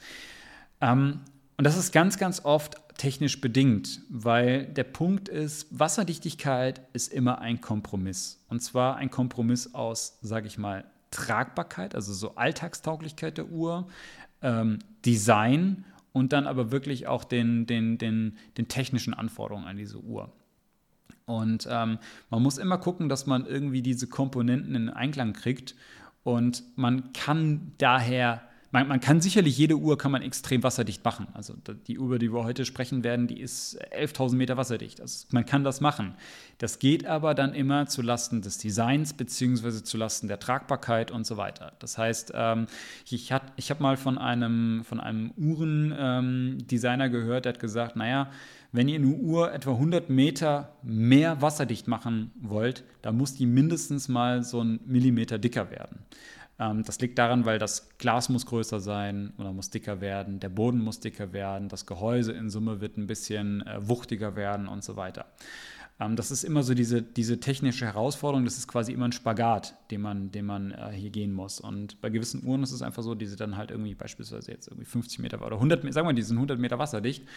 [0.82, 1.20] Ähm,
[1.58, 7.40] und das ist ganz, ganz oft technisch bedingt, weil der Punkt ist, Wasserdichtigkeit ist immer
[7.40, 8.44] ein Kompromiss.
[8.50, 13.88] Und zwar ein Kompromiss aus, sage ich mal, Tragbarkeit, also so Alltagstauglichkeit der Uhr,
[14.42, 20.00] ähm, Design und dann aber wirklich auch den, den, den, den technischen Anforderungen an diese
[20.00, 20.32] Uhr.
[21.26, 25.76] Und ähm, man muss immer gucken, dass man irgendwie diese Komponenten in Einklang kriegt.
[26.24, 28.42] Und man kann daher
[28.74, 31.28] man, man, kann sicherlich jede Uhr kann man extrem wasserdicht machen.
[31.34, 31.54] Also
[31.88, 35.00] die Uhr, über die wir heute sprechen werden, die ist 11.000 Meter wasserdicht.
[35.00, 36.16] Also man kann das machen.
[36.58, 41.28] Das geht aber dann immer zu Lasten des Designs beziehungsweise zu Lasten der Tragbarkeit und
[41.28, 41.74] so weiter.
[41.78, 42.66] Das heißt, ähm,
[43.06, 48.32] ich, ich habe mal von einem, von einem Uhrendesigner ähm, gehört, der hat gesagt, naja,
[48.72, 54.08] wenn ihr eine Uhr etwa 100 Meter mehr wasserdicht machen wollt, dann muss die mindestens
[54.08, 56.00] mal so ein Millimeter dicker werden.
[56.64, 60.50] Ähm, das liegt daran, weil das Glas muss größer sein oder muss dicker werden, der
[60.50, 64.84] Boden muss dicker werden, das Gehäuse in Summe wird ein bisschen äh, wuchtiger werden und
[64.84, 65.26] so weiter.
[66.00, 69.76] Ähm, das ist immer so diese, diese technische Herausforderung, das ist quasi immer ein Spagat,
[69.92, 71.60] den man, den man äh, hier gehen muss.
[71.60, 74.68] Und bei gewissen Uhren ist es einfach so, die sind dann halt irgendwie beispielsweise jetzt
[74.68, 77.28] irgendwie 50 Meter oder 100 Meter, sagen wir, die sind 100 Meter wasserdicht.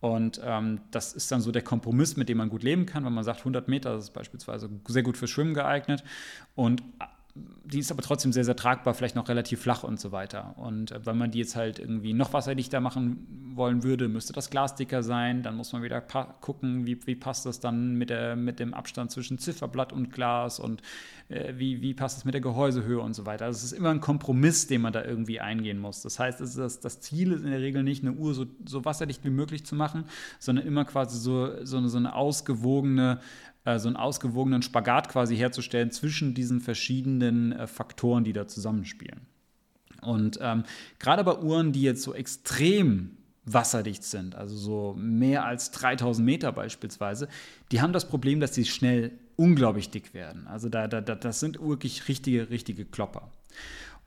[0.00, 3.12] Und ähm, das ist dann so der Kompromiss, mit dem man gut leben kann, wenn
[3.12, 6.02] man sagt, 100 Meter, das ist beispielsweise sehr gut fürs Schwimmen geeignet.
[6.54, 6.82] Und
[7.34, 10.54] die ist aber trotzdem sehr, sehr tragbar, vielleicht noch relativ flach und so weiter.
[10.56, 14.50] Und äh, wenn man die jetzt halt irgendwie noch wasserdichter machen wollen würde, müsste das
[14.50, 15.42] Glas dicker sein.
[15.42, 19.10] Dann muss man wieder gucken, wie, wie passt das dann mit, der, mit dem Abstand
[19.10, 20.82] zwischen Zifferblatt und Glas und
[21.28, 23.44] äh, wie, wie passt das mit der Gehäusehöhe und so weiter.
[23.44, 26.02] Also es ist immer ein Kompromiss, den man da irgendwie eingehen muss.
[26.02, 28.84] Das heißt, das, das, das Ziel ist in der Regel nicht, eine Uhr so, so
[28.84, 30.04] wasserdicht wie möglich zu machen,
[30.38, 33.20] sondern immer quasi so, so, so eine ausgewogene
[33.64, 39.20] äh, so einen ausgewogenen Spagat quasi herzustellen zwischen diesen verschiedenen äh, Faktoren, die da zusammenspielen.
[40.02, 40.64] Und ähm,
[40.98, 46.52] gerade bei Uhren, die jetzt so extrem wasserdicht sind, also so mehr als 3000 Meter
[46.52, 47.28] beispielsweise,
[47.72, 50.46] die haben das Problem, dass sie schnell unglaublich dick werden.
[50.46, 53.30] Also da, da, das sind wirklich richtige, richtige Klopper.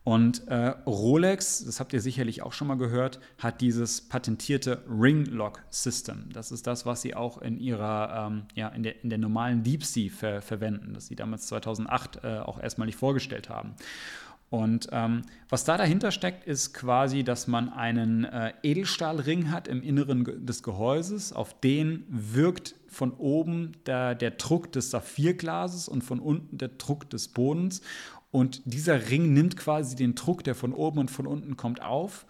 [0.04, 5.26] Und äh, Rolex, das habt ihr sicherlich auch schon mal gehört, hat dieses patentierte Ring
[5.26, 6.26] Lock System.
[6.34, 9.64] Das ist das, was sie auch in ihrer, ähm, ja, in der, in der normalen
[9.64, 13.76] Deep Sea ver verwenden, das sie damals 2008 äh, auch erstmal nicht vorgestellt haben.
[14.54, 19.82] Und ähm, was da dahinter steckt, ist quasi, dass man einen äh, Edelstahlring hat im
[19.82, 21.34] Inneren des Gehäuses.
[21.34, 27.10] Auf den wirkt von oben der, der Druck des Saphirglases und von unten der Druck
[27.10, 27.82] des Bodens.
[28.34, 32.26] Und dieser Ring nimmt quasi den Druck, der von oben und von unten kommt, auf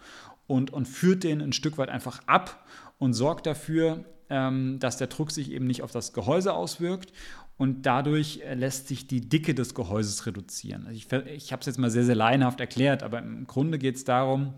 [0.46, 2.66] und, und führt den ein Stück weit einfach ab
[2.98, 7.14] und sorgt dafür, ähm, dass der Druck sich eben nicht auf das Gehäuse auswirkt
[7.56, 10.86] und dadurch äh, lässt sich die Dicke des Gehäuses reduzieren.
[10.86, 13.96] Also ich, ich habe es jetzt mal sehr, sehr laienhaft erklärt, aber im Grunde geht
[13.96, 14.52] es darum,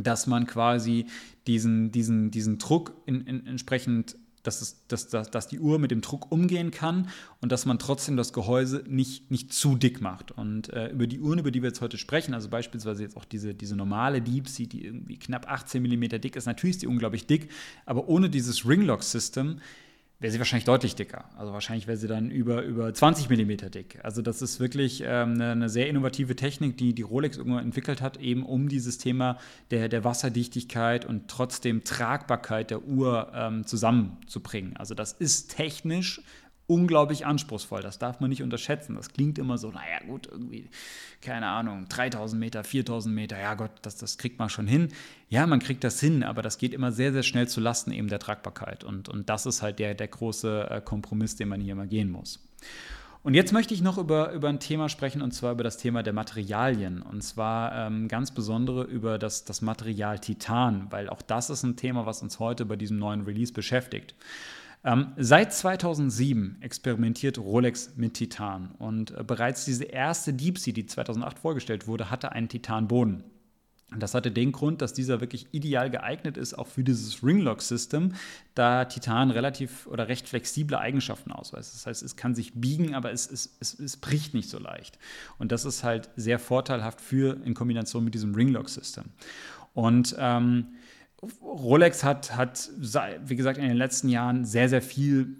[0.00, 1.06] dass man quasi
[1.48, 4.16] diesen, diesen, diesen Druck in, in, entsprechend,
[4.48, 7.10] dass, es, dass, dass, dass die Uhr mit dem Druck umgehen kann
[7.42, 10.32] und dass man trotzdem das Gehäuse nicht, nicht zu dick macht.
[10.32, 13.26] Und äh, über die Uhren, über die wir jetzt heute sprechen, also beispielsweise jetzt auch
[13.26, 16.86] diese, diese normale Deep Sea, die irgendwie knapp 18 mm dick ist, natürlich ist die
[16.86, 17.50] unglaublich dick,
[17.84, 19.60] aber ohne dieses Ringlock-System
[20.20, 21.26] wäre sie wahrscheinlich deutlich dicker.
[21.36, 24.00] Also wahrscheinlich wäre sie dann über, über 20 mm dick.
[24.02, 28.02] Also das ist wirklich ähm, eine, eine, sehr innovative Technik, die die Rolex irgendwann entwickelt
[28.02, 29.38] hat, eben um dieses Thema
[29.70, 34.76] der, der Wasserdichtigkeit und trotzdem Tragbarkeit der Uhr ähm, zusammenzubringen.
[34.76, 36.20] Also das ist technisch
[36.68, 37.80] unglaublich anspruchsvoll.
[37.80, 38.94] Das darf man nicht unterschätzen.
[38.94, 40.68] Das klingt immer so, naja, gut, irgendwie,
[41.22, 44.88] keine Ahnung, 3000 Meter, 4000 Meter, ja Gott, das, das kriegt man schon hin.
[45.30, 48.08] Ja, man kriegt das hin, aber das geht immer sehr, sehr schnell zu Lasten eben
[48.08, 48.84] der Tragbarkeit.
[48.84, 52.10] Und, und das ist halt der, der große äh, Kompromiss, den man hier mal gehen
[52.10, 52.38] muss.
[53.22, 56.02] Und jetzt möchte ich noch über, über ein Thema sprechen, und zwar über das Thema
[56.02, 57.00] der Materialien.
[57.00, 61.76] Und zwar ähm, ganz besondere über das, das Material Titan, weil auch das ist ein
[61.76, 64.14] Thema, was uns heute bei diesem neuen Release beschäftigt.
[64.84, 70.86] Ähm, seit 2007 experimentiert Rolex mit Titan und äh, bereits diese erste Deep Sea, die
[70.86, 73.24] 2008 vorgestellt wurde, hatte einen Titanboden.
[73.96, 78.12] Das hatte den Grund, dass dieser wirklich ideal geeignet ist, auch für dieses Ringlock-System,
[78.54, 81.74] da Titan relativ oder recht flexible Eigenschaften ausweist.
[81.74, 84.98] Das heißt, es kann sich biegen, aber es, es, es, es bricht nicht so leicht.
[85.38, 89.04] Und das ist halt sehr vorteilhaft für in Kombination mit diesem Ringlock-System.
[89.72, 90.66] Und ähm,
[91.42, 92.70] Rolex hat, hat,
[93.24, 95.36] wie gesagt, in den letzten Jahren sehr, sehr viel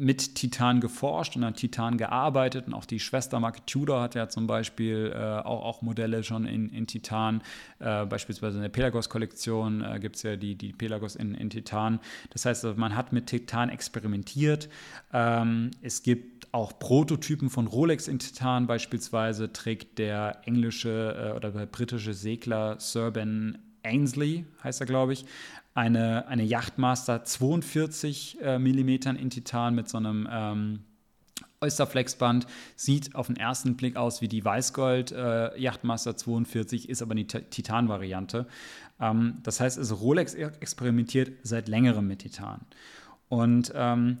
[0.00, 2.66] mit Titan geforscht und an Titan gearbeitet.
[2.66, 6.70] Und auch die Schwestermarke Tudor hat ja zum Beispiel äh, auch, auch Modelle schon in,
[6.70, 7.42] in Titan.
[7.80, 12.00] Äh, beispielsweise in der Pelagos-Kollektion äh, gibt es ja die, die Pelagos in, in Titan.
[12.30, 14.70] Das heißt, also man hat mit Titan experimentiert.
[15.12, 18.66] Ähm, es gibt auch Prototypen von Rolex in Titan.
[18.66, 25.12] Beispielsweise trägt der englische äh, oder der britische Segler Sir Ben Ainsley, heißt er, glaube
[25.12, 25.24] ich,
[25.74, 30.80] eine, eine Yachtmaster 42 äh, mm in Titan mit so einem ähm,
[31.60, 32.46] Oysterflexband.
[32.76, 37.26] Sieht auf den ersten Blick aus wie die Weißgold äh, Yachtmaster 42, ist aber eine
[37.26, 38.46] Titan-Variante.
[39.00, 42.60] Ähm, das heißt, also Rolex experimentiert seit längerem mit Titan.
[43.28, 44.18] Und ähm,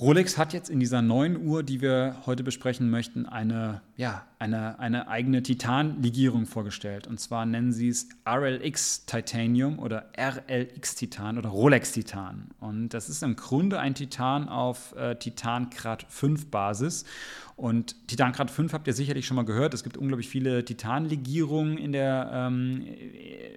[0.00, 4.78] Rolex hat jetzt in dieser neuen Uhr, die wir heute besprechen möchten, eine, ja, eine,
[4.78, 7.08] eine eigene Titan-Legierung vorgestellt.
[7.08, 12.50] Und zwar nennen sie es RLX Titanium oder RLX Titan oder Rolex Titan.
[12.60, 17.04] Und das ist im Grunde ein Titan auf äh, Titan Grad 5 Basis.
[17.58, 19.74] Und Titan Grad 5 habt ihr sicherlich schon mal gehört.
[19.74, 22.86] Es gibt unglaublich viele Titanlegierungen in der, ähm,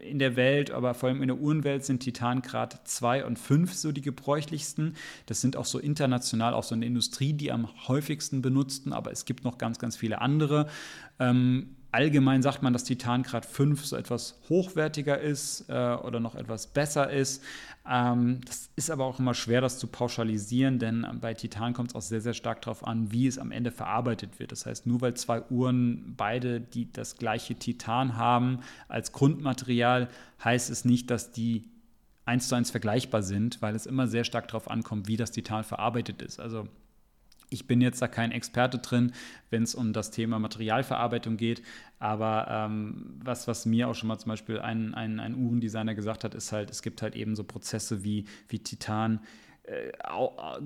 [0.01, 3.75] in der Welt, aber vor allem in der Uhrenwelt sind Titan Grad 2 und 5
[3.75, 4.95] so die gebräuchlichsten.
[5.27, 9.11] Das sind auch so international, auch so in der Industrie, die am häufigsten benutzten, aber
[9.11, 10.65] es gibt noch ganz, ganz viele andere.
[11.19, 16.35] Ähm, Allgemein sagt man, dass Titan Grad 5 so etwas hochwertiger ist äh, oder noch
[16.35, 17.43] etwas besser ist.
[17.89, 21.95] Ähm, das ist aber auch immer schwer, das zu pauschalisieren, denn bei Titan kommt es
[21.95, 24.53] auch sehr, sehr stark darauf an, wie es am Ende verarbeitet wird.
[24.53, 30.07] Das heißt, nur weil zwei Uhren beide die das gleiche Titan haben als Grundmaterial,
[30.43, 31.69] heißt es nicht, dass die
[32.23, 35.63] eins zu eins vergleichbar sind, weil es immer sehr stark darauf ankommt, wie das Titan
[35.65, 36.39] verarbeitet ist.
[36.39, 36.67] Also
[37.51, 39.11] ich bin jetzt da kein Experte drin,
[39.51, 41.61] wenn es um das Thema Materialverarbeitung geht,
[41.99, 46.23] aber ähm, was, was mir auch schon mal zum Beispiel ein, ein, ein Uhrendesigner gesagt
[46.23, 49.19] hat, ist halt, es gibt halt eben so Prozesse wie, wie Titan,
[49.63, 49.91] äh,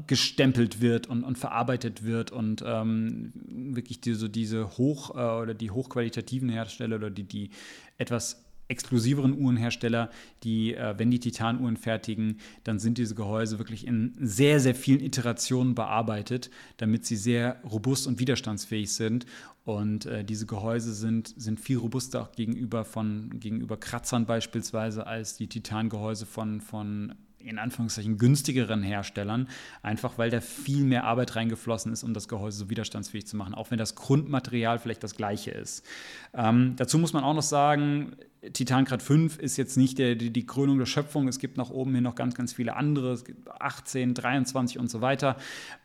[0.07, 5.71] gestempelt wird und, und verarbeitet wird und ähm, wirklich diese, diese hoch äh, oder die
[5.71, 7.49] hochqualitativen Hersteller oder die, die
[7.97, 10.09] etwas exklusiveren Uhrenhersteller,
[10.43, 15.01] die, äh, wenn die Titanuhren fertigen, dann sind diese Gehäuse wirklich in sehr, sehr vielen
[15.01, 19.25] Iterationen bearbeitet, damit sie sehr robust und widerstandsfähig sind.
[19.63, 25.37] Und äh, diese Gehäuse sind, sind viel robuster auch gegenüber, von, gegenüber Kratzern beispielsweise als
[25.37, 27.15] die Titangehäuse von, von
[27.47, 29.47] in Anführungszeichen günstigeren Herstellern,
[29.81, 33.53] einfach weil da viel mehr Arbeit reingeflossen ist, um das Gehäuse so widerstandsfähig zu machen,
[33.53, 35.85] auch wenn das Grundmaterial vielleicht das gleiche ist.
[36.33, 38.15] Ähm, dazu muss man auch noch sagen,
[38.53, 41.27] Titangrad 5 ist jetzt nicht der, die, die, Krönung der Schöpfung.
[41.27, 43.13] Es gibt nach oben hin noch ganz, ganz viele andere.
[43.13, 45.37] Es gibt 18, 23 und so weiter.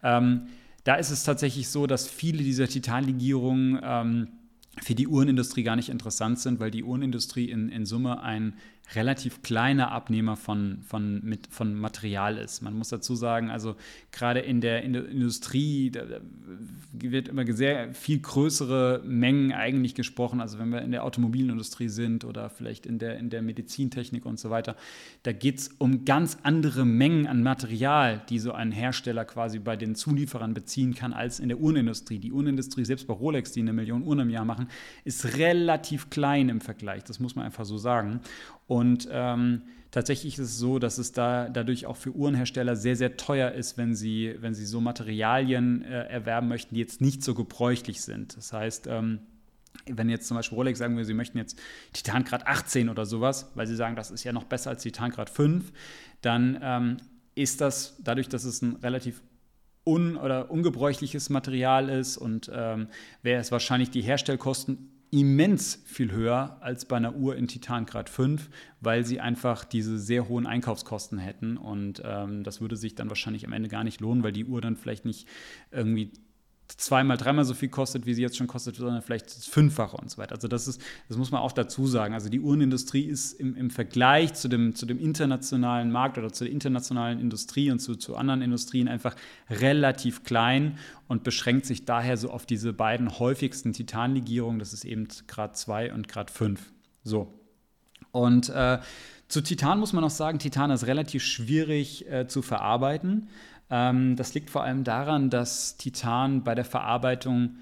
[0.03, 0.49] Ähm,
[0.85, 4.29] da ist es tatsächlich so, dass viele dieser Titanlegierungen ähm,
[4.83, 8.55] für die Uhrenindustrie gar nicht interessant sind, weil die Uhrenindustrie in, in Summe ein
[8.95, 12.61] relativ kleiner Abnehmer von, von, mit, von Material ist.
[12.61, 13.77] Man muss dazu sagen, also
[14.11, 16.05] gerade in der, in der Industrie da
[16.93, 20.41] wird immer sehr viel größere Mengen eigentlich gesprochen.
[20.41, 24.41] Also wenn wir in der Automobilindustrie sind oder vielleicht in der, in der Medizintechnik und
[24.41, 24.77] so weiter,
[25.23, 29.77] da geht es um ganz andere Mengen an Material, die so ein Hersteller quasi bei
[29.77, 32.19] den Zulieferern beziehen kann, als in der Uhrenindustrie.
[32.19, 34.69] Die Uhrenindustrie, selbst bei Rolex, die eine Million Uhren im Jahr machen,
[35.05, 37.05] ist relativ klein im Vergleich.
[37.05, 38.21] Das muss man einfach so sagen.
[38.71, 43.17] Und ähm, tatsächlich ist es so, dass es da dadurch auch für Uhrenhersteller sehr, sehr
[43.17, 47.35] teuer ist, wenn sie, wenn sie so Materialien äh, erwerben möchten, die jetzt nicht so
[47.35, 48.37] gebräuchlich sind.
[48.37, 49.23] Das heißt, ähm,
[49.87, 51.59] wenn jetzt zum Beispiel Rolex sagen wir, sie möchten jetzt
[51.93, 55.73] Titangrad 18 oder sowas, weil sie sagen, das ist ja noch besser als Titangrad 5,
[56.21, 56.97] dann ähm,
[57.35, 59.21] ist das dadurch, dass es ein relativ
[59.85, 62.87] un- oder ungebräuchliches Material ist und ähm,
[63.23, 68.49] wäre es wahrscheinlich die Herstellkosten immens viel höher als bei einer Uhr in Titangrad 5,
[68.81, 71.57] weil sie einfach diese sehr hohen Einkaufskosten hätten.
[71.57, 74.61] Und ähm, das würde sich dann wahrscheinlich am Ende gar nicht lohnen, weil die Uhr
[74.61, 75.27] dann vielleicht nicht
[75.73, 76.13] irgendwie
[76.77, 80.11] zweimal, dreimal so viel kostet, wie sie jetzt schon kostet, sondern vielleicht das Fünffache und
[80.11, 80.35] so weiter.
[80.35, 82.15] Also das ist, das muss man auch dazu sagen.
[82.15, 86.49] Also die Uhrenindustrie ist im, im Vergleich zu dem, zu dem internationalen Markt oder zur
[86.49, 89.17] internationalen Industrie und zu, zu anderen Industrien einfach
[89.49, 94.59] relativ klein und beschränkt sich daher so auf diese beiden häufigsten Titanlegierungen.
[94.59, 96.73] Das ist eben Grad 2 und Grad 5.
[97.03, 97.35] So.
[98.13, 98.79] Und äh,
[99.29, 103.29] zu Titan muss man noch sagen, Titan ist relativ schwierig äh, zu verarbeiten.
[103.71, 107.57] Ähm, das liegt vor allem daran, dass Titan bei der Verarbeitung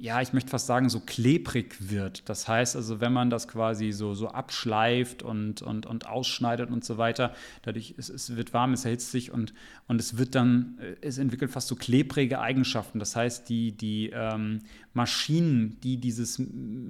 [0.00, 2.26] ja, ich möchte fast sagen, so klebrig wird.
[2.30, 6.86] Das heißt also, wenn man das quasi so, so abschleift und, und, und ausschneidet und
[6.86, 9.52] so weiter, dadurch es, es wird warm, es erhitzt sich und,
[9.88, 12.98] und es wird dann, äh, es entwickelt fast so klebrige Eigenschaften.
[12.98, 14.60] Das heißt, die, die ähm,
[14.94, 16.42] Maschinen, die dieses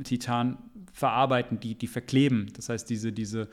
[0.05, 0.59] Titan
[0.93, 2.53] verarbeiten, die, die verkleben.
[2.55, 3.49] Das heißt, diese, diese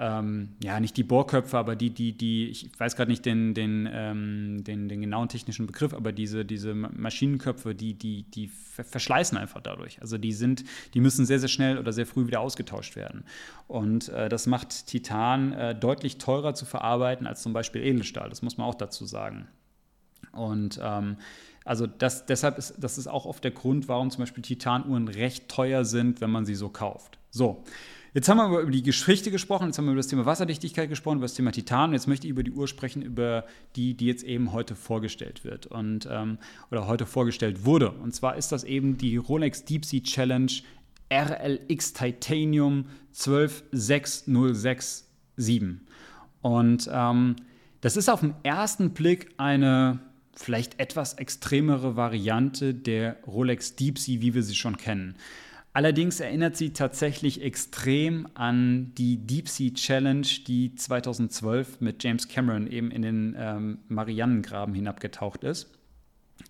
[0.00, 3.88] ähm, ja, nicht die Bohrköpfe, aber die, die, die, ich weiß gerade nicht den, den,
[3.92, 9.60] ähm, den, den genauen technischen Begriff, aber diese, diese Maschinenköpfe, die, die, die verschleißen einfach
[9.60, 10.00] dadurch.
[10.00, 13.24] Also die sind, die müssen sehr, sehr schnell oder sehr früh wieder ausgetauscht werden.
[13.66, 18.28] Und äh, das macht Titan äh, deutlich teurer zu verarbeiten als zum Beispiel Edelstahl.
[18.28, 19.48] Das muss man auch dazu sagen.
[20.30, 21.16] Und ähm,
[21.64, 25.48] also das, deshalb ist das ist auch oft der Grund, warum zum Beispiel Titanuhren recht
[25.48, 27.18] teuer sind, wenn man sie so kauft.
[27.30, 27.64] So,
[28.14, 31.18] Jetzt haben wir über die Geschichte gesprochen, jetzt haben wir über das Thema Wasserdichtigkeit gesprochen,
[31.18, 33.44] über das Thema Titan jetzt möchte ich über die Uhr sprechen, über
[33.76, 36.38] die, die jetzt eben heute vorgestellt wird und ähm,
[36.70, 37.90] oder heute vorgestellt wurde.
[37.90, 40.50] Und zwar ist das eben die Rolex Deep Sea Challenge
[41.12, 45.04] RLX Titanium 126067.
[46.40, 47.36] Und ähm,
[47.80, 49.98] das ist auf den ersten Blick eine
[50.34, 55.16] vielleicht etwas extremere Variante der Rolex Deep Sea, wie wir sie schon kennen.
[55.72, 62.66] Allerdings erinnert sie tatsächlich extrem an die Deep Sea Challenge, die 2012 mit James Cameron
[62.66, 65.77] eben in den ähm, Marianengraben hinabgetaucht ist.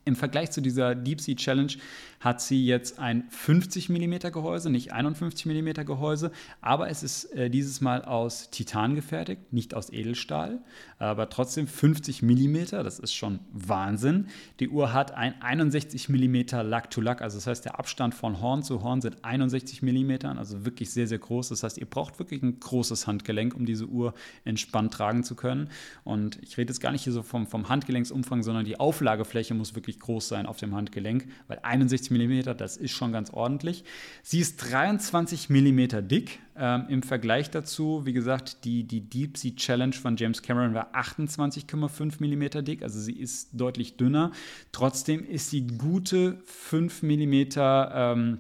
[0.05, 1.75] Im Vergleich zu dieser Deep Sea Challenge
[2.21, 7.49] hat sie jetzt ein 50 mm Gehäuse, nicht 51 mm Gehäuse, aber es ist äh,
[7.51, 10.61] dieses Mal aus Titan gefertigt, nicht aus Edelstahl,
[10.99, 14.27] aber trotzdem 50 mm, das ist schon Wahnsinn.
[14.61, 18.83] Die Uhr hat ein 61 mm Lack-to-Lack, also das heißt, der Abstand von Horn zu
[18.83, 21.51] Horn sind 61 mm, also wirklich sehr, sehr groß.
[21.51, 24.15] Das heißt, ihr braucht wirklich ein großes Handgelenk, um diese Uhr
[24.45, 25.71] entspannt tragen zu können.
[26.05, 29.75] Und ich rede jetzt gar nicht hier so vom, vom Handgelenksumfang, sondern die Auflagefläche muss
[29.75, 33.85] wirklich groß sein auf dem Handgelenk, weil 61 mm, das ist schon ganz ordentlich.
[34.23, 36.39] Sie ist 23 mm dick.
[36.57, 40.95] Ähm, Im Vergleich dazu, wie gesagt, die, die Deep Sea Challenge von James Cameron war
[40.95, 44.33] 28,5 mm dick, also sie ist deutlich dünner.
[44.73, 48.39] Trotzdem ist sie gute 5 mm ähm,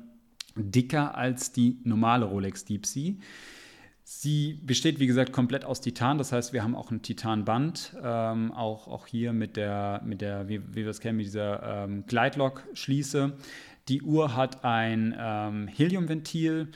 [0.57, 3.14] dicker als die normale Rolex Deep Sea.
[4.11, 6.16] Sie besteht, wie gesagt, komplett aus Titan.
[6.16, 10.48] Das heißt, wir haben auch ein Titanband, ähm, auch, auch hier mit der, mit der
[10.48, 13.34] wie, wie wir es kennen, mit dieser ähm, Gleitlock-Schließe.
[13.88, 16.68] Die Uhr hat ein ähm, Heliumventil.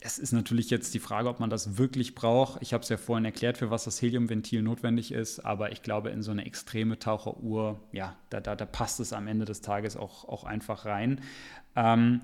[0.00, 2.60] Es ist natürlich jetzt die Frage, ob man das wirklich braucht.
[2.62, 6.10] Ich habe es ja vorhin erklärt, für was das Heliumventil notwendig ist, aber ich glaube,
[6.10, 9.96] in so eine extreme Taucheruhr, ja, da, da, da passt es am Ende des Tages
[9.96, 11.20] auch, auch einfach rein.
[11.76, 12.22] Ähm,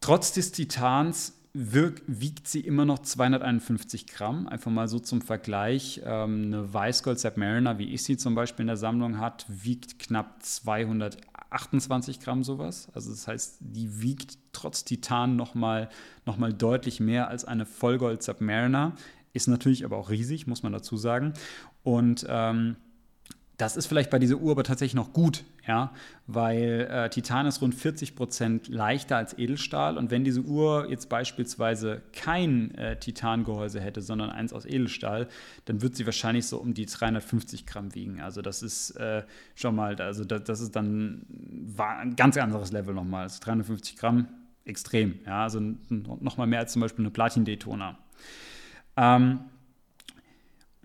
[0.00, 4.48] trotz des Titans wirk, wiegt sie immer noch 251 Gramm.
[4.48, 6.02] Einfach mal so zum Vergleich.
[6.04, 10.42] Ähm, eine Weißgold Submariner, wie ich sie zum Beispiel in der Sammlung hat, wiegt knapp
[10.42, 12.88] 228 Gramm sowas.
[12.92, 15.88] Also das heißt, die wiegt trotz Titan nochmal
[16.26, 18.92] noch mal deutlich mehr als eine Vollgold Submariner.
[19.32, 21.34] Ist natürlich aber auch riesig, muss man dazu sagen.
[21.84, 22.76] Und ähm,
[23.56, 25.92] das ist vielleicht bei dieser Uhr aber tatsächlich noch gut, ja,
[26.26, 31.08] weil äh, Titan ist rund 40 Prozent leichter als Edelstahl und wenn diese Uhr jetzt
[31.08, 35.28] beispielsweise kein äh, Titangehäuse hätte, sondern eins aus Edelstahl,
[35.64, 38.20] dann wird sie wahrscheinlich so um die 350 Gramm wiegen.
[38.20, 39.22] Also das ist äh,
[39.54, 41.26] schon mal, also das, das ist dann
[41.78, 43.22] ein ganz anderes Level nochmal.
[43.22, 44.28] Also 350 Gramm,
[44.64, 47.98] extrem, ja, also nochmal mehr als zum Beispiel eine Platin-Daytona.
[48.96, 49.40] Ähm,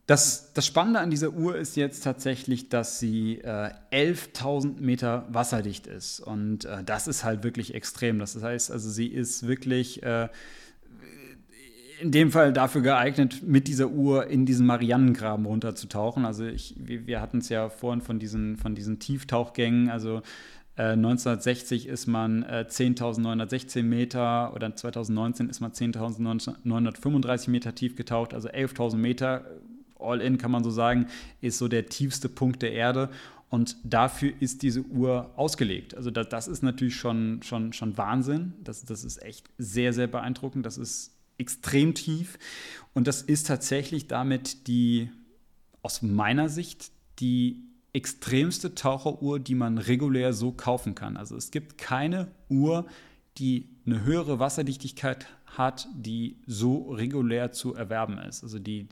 [0.10, 5.86] das, das, Spannende an dieser Uhr ist jetzt tatsächlich, dass sie äh, 11.000 Meter wasserdicht
[5.86, 6.20] ist.
[6.20, 8.18] Und äh, das ist halt wirklich extrem.
[8.18, 10.30] Das heißt, also sie ist wirklich äh,
[12.02, 16.26] in dem Fall dafür geeignet, mit dieser Uhr in diesen Marianengraben runterzutauchen.
[16.26, 19.92] Also ich, wir, hatten es ja vorhin von diesen, von diesen Tieftauchgängen.
[19.92, 20.24] Also
[20.76, 28.34] 1960 äh, ist man äh, 10.916 Meter oder 2019 ist man 10.935 Meter tief getaucht,
[28.34, 29.46] also 11.000 Meter
[30.00, 31.08] All-in kann man so sagen,
[31.42, 33.10] ist so der tiefste Punkt der Erde.
[33.50, 35.96] Und dafür ist diese Uhr ausgelegt.
[35.96, 38.54] Also das, das ist natürlich schon, schon, schon Wahnsinn.
[38.64, 40.66] Das, das ist echt sehr, sehr beeindruckend.
[40.66, 42.38] Das ist extrem tief.
[42.94, 45.10] Und das ist tatsächlich damit die,
[45.82, 51.18] aus meiner Sicht, die extremste Taucheruhr, die man regulär so kaufen kann.
[51.18, 52.86] Also es gibt keine Uhr,
[53.40, 58.44] die eine höhere Wasserdichtigkeit hat, die so regulär zu erwerben ist.
[58.44, 58.88] Also die,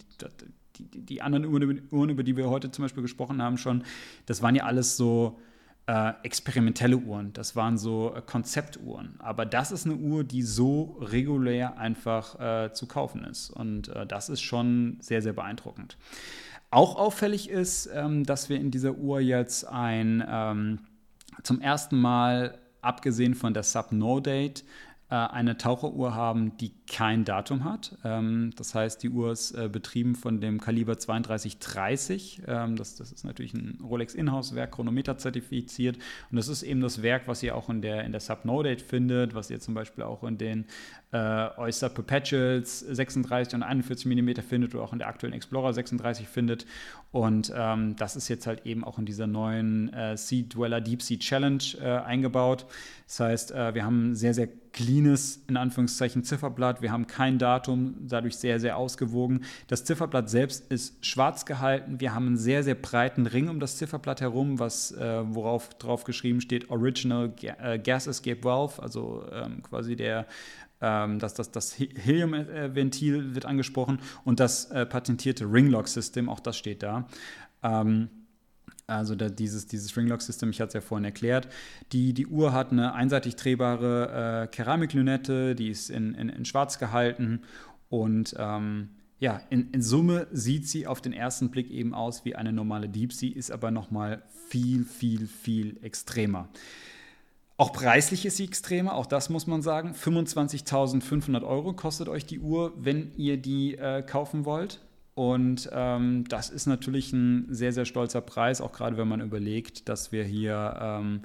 [0.78, 3.84] die, die anderen Uhren, über die wir heute zum Beispiel gesprochen haben, schon,
[4.26, 5.40] das waren ja alles so
[5.88, 7.34] äh, experimentelle Uhren.
[7.34, 9.16] Das waren so äh, Konzeptuhren.
[9.20, 13.50] Aber das ist eine Uhr, die so regulär einfach äh, zu kaufen ist.
[13.50, 15.98] Und äh, das ist schon sehr, sehr beeindruckend.
[16.70, 20.80] Auch auffällig ist, ähm, dass wir in dieser Uhr jetzt ein ähm,
[21.44, 24.66] zum ersten Mal, abgesehen von der Sub-No-Date,
[25.10, 27.98] äh, eine Taucheruhr haben, die kein Datum hat.
[28.04, 32.44] Ähm, das heißt, die Uhr ist äh, betrieben von dem Kaliber 3230.
[32.48, 35.98] Ähm, das, das ist natürlich ein Rolex Inhouse-Werk, Chronometer zertifiziert.
[36.32, 39.36] Und das ist eben das Werk, was ihr auch in der, in der Sub-No-Date findet,
[39.36, 40.66] was ihr zum Beispiel auch in den
[41.12, 46.28] äh, Oyster Perpetuals 36 und 41 mm findet oder auch in der aktuellen Explorer 36
[46.28, 46.66] findet.
[47.12, 51.02] Und ähm, das ist jetzt halt eben auch in dieser neuen äh, Sea Dweller Deep
[51.02, 52.66] Sea Challenge äh, eingebaut.
[53.08, 56.77] Das heißt, äh, wir haben ein sehr, sehr cleanes, in Anführungszeichen, Zifferblatt.
[56.82, 59.44] Wir haben kein Datum, dadurch sehr, sehr ausgewogen.
[59.68, 62.00] Das Zifferblatt selbst ist schwarz gehalten.
[62.00, 66.04] Wir haben einen sehr, sehr breiten Ring um das Zifferblatt herum, was, äh, worauf drauf
[66.04, 70.26] geschrieben steht Original äh, Gas Escape Valve, also ähm, quasi der
[70.82, 76.84] ähm, das, das, das Helium-Ventil wird angesprochen und das äh, patentierte Ringlock-System, auch das steht
[76.84, 77.08] da.
[77.64, 78.10] Ähm,
[78.88, 81.50] also da, dieses, dieses Ringlock-System, ich hatte es ja vorhin erklärt.
[81.92, 86.80] Die, die Uhr hat eine einseitig drehbare äh, Keramiklünette, die ist in, in, in schwarz
[86.80, 87.42] gehalten
[87.90, 92.36] und ähm, ja, in, in, Summe sieht sie auf den ersten Blick eben aus wie
[92.36, 96.50] eine normale Deep Sea, ist aber nochmal viel, viel, viel extremer.
[97.58, 99.94] Auch preislich ist sie extremer, auch das muss man sagen.
[99.94, 104.80] 25.500 Euro kostet euch die Uhr, wenn ihr die äh, kaufen wollt.
[105.18, 109.90] Und ähm, das ist natürlich ein sehr, sehr stolzer Preis, auch gerade wenn man überlegt,
[109.90, 111.22] dass wir hier, ähm,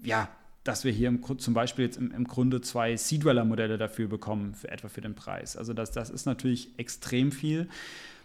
[0.00, 0.28] ja,
[0.62, 4.70] dass wir hier im, zum Beispiel jetzt im, im Grunde zwei Sea-Dweller-Modelle dafür bekommen, für
[4.70, 5.56] etwa für den Preis.
[5.56, 7.68] Also das, das ist natürlich extrem viel.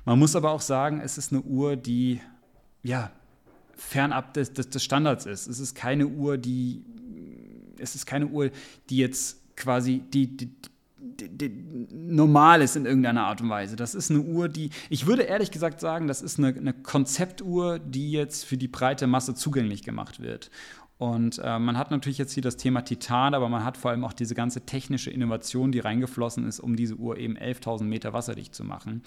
[0.05, 2.21] Man muss aber auch sagen, es ist eine Uhr, die
[2.83, 3.09] ja
[3.75, 5.47] fernab des, des, des Standards ist.
[5.47, 6.85] Es ist keine Uhr, die
[7.79, 8.51] es ist keine Uhr,
[8.91, 10.51] die jetzt quasi die, die,
[11.91, 13.75] normal ist in irgendeiner Art und Weise.
[13.75, 17.79] Das ist eine Uhr, die, ich würde ehrlich gesagt sagen, das ist eine, eine Konzeptuhr,
[17.79, 20.51] die jetzt für die breite Masse zugänglich gemacht wird.
[21.01, 24.05] Und äh, man hat natürlich jetzt hier das Thema Titan, aber man hat vor allem
[24.05, 28.53] auch diese ganze technische Innovation, die reingeflossen ist, um diese Uhr eben 11.000 Meter wasserdicht
[28.53, 29.01] zu machen.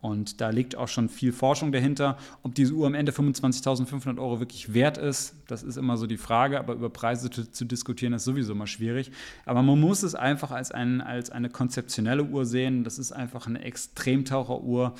[0.00, 2.16] Und da liegt auch schon viel Forschung dahinter.
[2.44, 6.16] Ob diese Uhr am Ende 25.500 Euro wirklich wert ist, das ist immer so die
[6.16, 6.58] Frage.
[6.58, 9.12] Aber über Preise zu, zu, diskutieren ist sowieso mal schwierig.
[9.44, 12.84] Aber man muss es einfach als, ein, als eine konzeptionelle Uhr sehen.
[12.84, 14.94] Das ist einfach eine Extremtaucheruhr.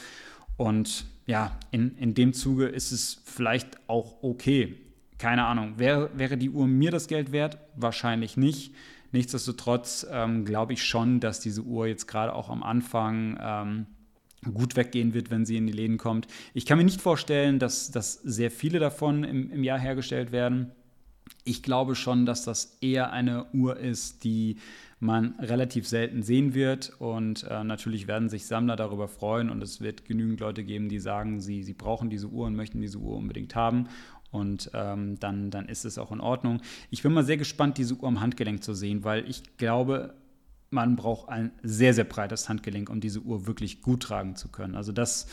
[0.59, 4.84] Und ja, in, in dem Zuge ist es vielleicht auch okay
[5.25, 7.57] keine Ahnung, wäre, wäre die Uhr mir das Geld wert?
[7.77, 8.75] Wahrscheinlich nicht.
[9.11, 13.87] Nichtsdestotrotz ähm, glaube ich schon, dass diese Uhr jetzt gerade auch am Anfang ähm,
[14.53, 16.27] gut weggehen wird, wenn sie in die Läden kommt.
[16.53, 20.73] Ich kann mir nicht vorstellen, dass, dass sehr viele davon im, im Jahr hergestellt werden.
[21.45, 24.59] Ich glaube schon, dass das eher eine Uhr ist, die
[25.05, 26.95] man relativ selten sehen wird.
[26.99, 30.99] Und äh, natürlich werden sich Sammler darüber freuen und es wird genügend Leute geben, die
[30.99, 33.89] sagen, sie, sie brauchen diese Uhr und möchten diese Uhr unbedingt haben.
[34.35, 36.61] Und ähm, dann, dann ist es auch in Ordnung.
[36.91, 40.15] Ich bin mal sehr gespannt, diese Uhr am Handgelenk zu sehen, weil ich glaube,
[40.71, 44.75] man braucht ein sehr, sehr breites Handgelenk, um diese Uhr wirklich gut tragen zu können.
[44.75, 45.29] Also das,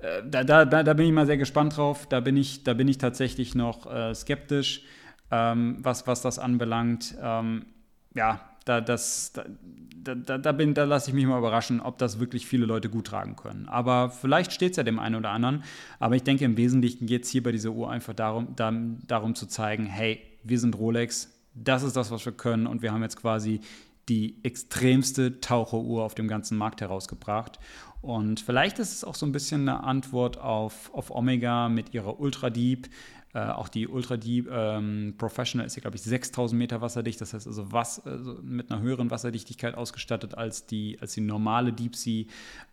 [0.00, 2.08] äh, da, da, da bin ich mal sehr gespannt drauf.
[2.08, 4.82] Da bin ich, da bin ich tatsächlich noch äh, skeptisch,
[5.30, 7.14] ähm, was, was das anbelangt.
[7.22, 7.66] Ähm,
[8.12, 12.18] ja, da, das, da, da, da, bin, da lasse ich mich mal überraschen, ob das
[12.20, 13.68] wirklich viele Leute gut tragen können.
[13.68, 15.64] Aber vielleicht steht es ja dem einen oder anderen.
[15.98, 18.72] Aber ich denke, im Wesentlichen geht es hier bei dieser Uhr einfach darum, da,
[19.06, 22.92] darum zu zeigen, hey, wir sind Rolex, das ist das, was wir können und wir
[22.92, 23.60] haben jetzt quasi
[24.08, 27.58] die extremste Taucheruhr auf dem ganzen Markt herausgebracht.
[28.00, 32.18] Und vielleicht ist es auch so ein bisschen eine Antwort auf, auf Omega mit ihrer
[32.18, 32.88] Ultra Deep.
[33.34, 37.20] Äh, auch die Ultra Deep ähm, Professional ist ja, glaube ich, 6000 Meter wasserdicht.
[37.20, 41.72] Das heißt also, was, also mit einer höheren Wasserdichtigkeit ausgestattet als die, als die normale
[41.72, 42.26] Deep Sea.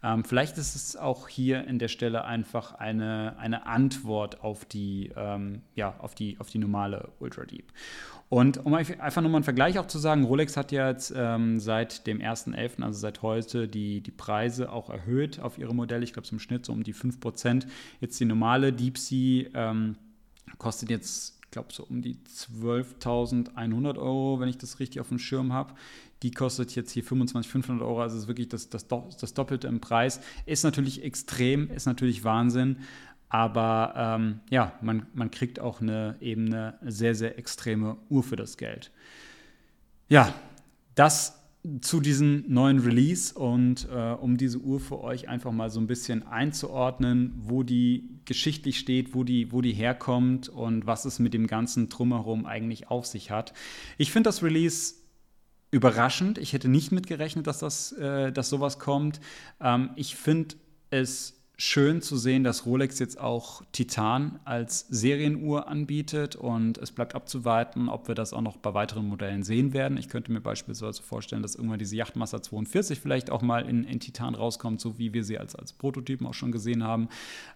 [0.03, 5.11] Ähm, vielleicht ist es auch hier in der Stelle einfach eine, eine Antwort auf die,
[5.15, 7.71] ähm, ja, auf die, auf die normale Ultra Deep.
[8.27, 12.05] Und um einfach nochmal einen Vergleich auch zu sagen, Rolex hat ja jetzt ähm, seit
[12.05, 16.03] dem 1.11., also seit heute, die, die Preise auch erhöht auf ihre Modelle.
[16.03, 17.65] Ich glaube, zum Schnitt so um die 5%.
[18.01, 19.95] Jetzt die normale Deep Sea ähm,
[20.57, 25.19] kostet jetzt, ich glaube, so um die 12.100 Euro, wenn ich das richtig auf dem
[25.19, 25.73] Schirm habe.
[26.21, 30.19] Die kostet jetzt hier 25.500 Euro, also ist wirklich das, das, das Doppelte im Preis.
[30.45, 32.77] Ist natürlich extrem, ist natürlich Wahnsinn.
[33.29, 38.35] Aber ähm, ja, man, man kriegt auch eine, eben eine sehr, sehr extreme Uhr für
[38.35, 38.91] das Geld.
[40.07, 40.33] Ja,
[40.95, 41.38] das
[41.81, 45.87] zu diesem neuen Release und äh, um diese Uhr für euch einfach mal so ein
[45.87, 51.33] bisschen einzuordnen, wo die geschichtlich steht, wo die, wo die herkommt und was es mit
[51.33, 53.53] dem ganzen Drumherum eigentlich auf sich hat.
[53.97, 54.95] Ich finde das Release
[55.71, 56.37] überraschend.
[56.37, 59.19] Ich hätte nicht mitgerechnet, dass, das, äh, dass sowas kommt.
[59.59, 60.55] Ähm, ich finde
[60.91, 67.15] es schön zu sehen, dass Rolex jetzt auch Titan als Serienuhr anbietet und es bleibt
[67.15, 69.97] abzuwarten, ob wir das auch noch bei weiteren Modellen sehen werden.
[69.97, 73.99] Ich könnte mir beispielsweise vorstellen, dass irgendwann diese Yachtmaster 42 vielleicht auch mal in, in
[73.99, 77.09] Titan rauskommt, so wie wir sie als, als Prototypen auch schon gesehen haben.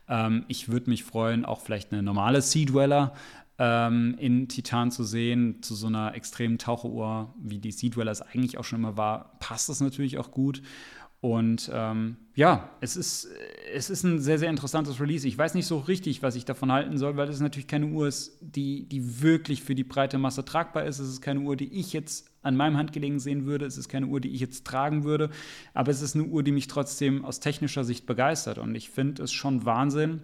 [0.10, 3.14] Ähm, ich würde mich freuen, auch vielleicht eine normale Sea Dweller
[3.58, 8.22] ähm, in Titan zu sehen, zu so einer extremen Taucheruhr, wie die Sea Dweller es
[8.22, 10.62] eigentlich auch schon immer war, passt das natürlich auch gut.
[11.24, 13.30] Und ähm, ja, es ist,
[13.74, 15.26] es ist ein sehr, sehr interessantes Release.
[15.26, 18.10] Ich weiß nicht so richtig, was ich davon halten soll, weil es natürlich keine Uhr
[18.10, 21.00] ist, die, die wirklich für die breite Masse tragbar ist.
[21.00, 23.66] Es ist keine Uhr, die ich jetzt an meinem Handgelegen sehen würde.
[23.66, 25.30] Es ist keine Uhr, die ich jetzt tragen würde.
[25.74, 28.58] Aber es ist eine Uhr, die mich trotzdem aus technischer Sicht begeistert.
[28.58, 30.24] Und ich finde es schon Wahnsinn,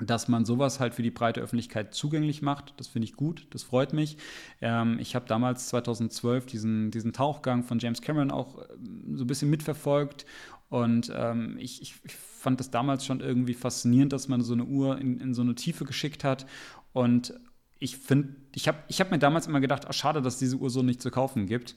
[0.00, 2.74] dass man sowas halt für die breite Öffentlichkeit zugänglich macht.
[2.78, 4.16] Das finde ich gut, das freut mich.
[4.60, 9.26] Ähm, ich habe damals 2012 diesen, diesen Tauchgang von James Cameron auch ähm, so ein
[9.26, 10.26] bisschen mitverfolgt
[10.68, 14.64] und ähm, ich, ich, ich, fand das damals schon irgendwie faszinierend, dass man so eine
[14.64, 16.44] Uhr in, in so eine Tiefe geschickt hat
[16.92, 17.32] und
[17.78, 20.70] ich finde, ich habe ich hab mir damals immer gedacht, ach, schade, dass diese Uhr
[20.70, 21.74] so nicht zu kaufen gibt.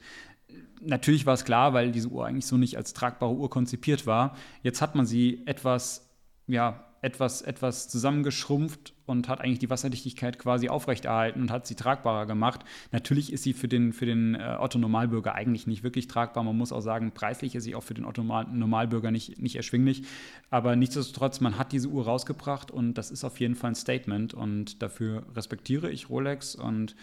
[0.80, 4.36] Natürlich war es klar, weil diese Uhr eigentlich so nicht als tragbare Uhr konzipiert war.
[4.62, 6.08] Jetzt hat man sie etwas,
[6.46, 12.26] ja, etwas, etwas zusammengeschrumpft und hat eigentlich die Wasserdichtigkeit quasi aufrechterhalten und hat sie tragbarer
[12.26, 12.64] gemacht.
[12.92, 16.44] Natürlich ist sie für den, für den äh, Otto-Normalbürger eigentlich nicht wirklich tragbar.
[16.44, 20.02] Man muss auch sagen, preislich ist sie auch für den Otto-Normalbürger nicht, nicht erschwinglich.
[20.50, 24.34] Aber nichtsdestotrotz, man hat diese Uhr rausgebracht und das ist auf jeden Fall ein Statement
[24.34, 26.96] und dafür respektiere ich Rolex und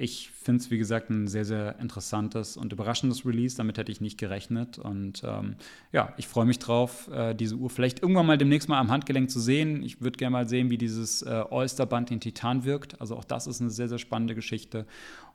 [0.00, 3.56] ich finde es, wie gesagt, ein sehr, sehr interessantes und überraschendes Release.
[3.56, 4.78] Damit hätte ich nicht gerechnet.
[4.78, 5.56] Und ähm,
[5.90, 9.28] ja, ich freue mich drauf, äh, diese Uhr vielleicht irgendwann mal demnächst mal am Handgelenk
[9.28, 9.82] zu sehen.
[9.82, 13.00] Ich würde gerne mal sehen, wie dieses äh, Oyster-Band in Titan wirkt.
[13.00, 14.86] Also auch das ist eine sehr, sehr spannende Geschichte.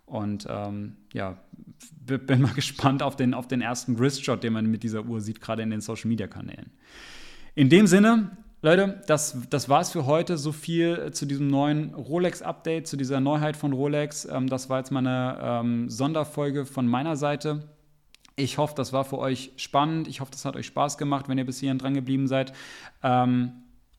[0.06, 1.38] Und ähm, ja,
[2.06, 5.42] bin mal gespannt auf den, auf den ersten Grist-Shot, den man mit dieser Uhr sieht,
[5.42, 6.72] gerade in den Social-Media-Kanälen.
[7.54, 10.38] In dem Sinne, Leute, das, das war's für heute.
[10.38, 14.24] So viel zu diesem neuen Rolex-Update, zu dieser Neuheit von Rolex.
[14.24, 17.68] Ähm, das war jetzt mal eine ähm, Sonderfolge von meiner Seite.
[18.38, 20.08] Ich hoffe, das war für euch spannend.
[20.08, 22.54] Ich hoffe, das hat euch Spaß gemacht, wenn ihr bis hierhin dran geblieben seid.
[23.04, 23.52] Ähm,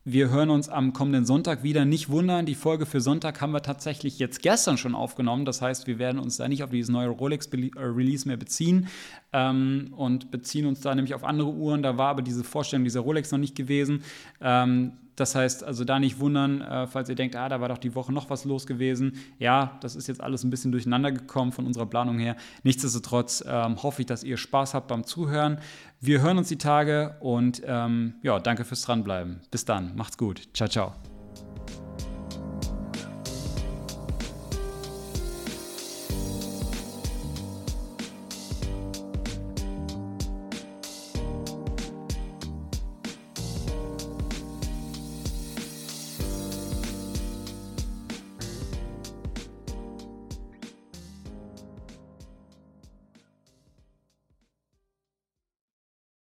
[0.07, 1.83] wir hören uns am kommenden Sonntag wieder.
[1.83, 5.45] Nicht wundern, die Folge für Sonntag haben wir tatsächlich jetzt gestern schon aufgenommen.
[5.45, 8.87] Das heißt, wir werden uns da nicht auf dieses neue Rolex-Release mehr beziehen
[9.33, 11.81] ähm, und beziehen uns da nämlich auf andere Uhren.
[11.81, 14.03] Da war aber diese Vorstellung dieser Rolex noch nicht gewesen.
[14.41, 17.77] Ähm, das heißt, also da nicht wundern, äh, falls ihr denkt, ah, da war doch
[17.77, 19.17] die Woche noch was los gewesen.
[19.39, 22.35] Ja, das ist jetzt alles ein bisschen durcheinander gekommen von unserer Planung her.
[22.63, 25.59] Nichtsdestotrotz ähm, hoffe ich, dass ihr Spaß habt beim Zuhören.
[26.01, 29.41] Wir hören uns die Tage und ähm, ja, danke fürs Dranbleiben.
[29.51, 30.49] Bis dann, macht's gut.
[30.53, 31.04] Ciao, ciao.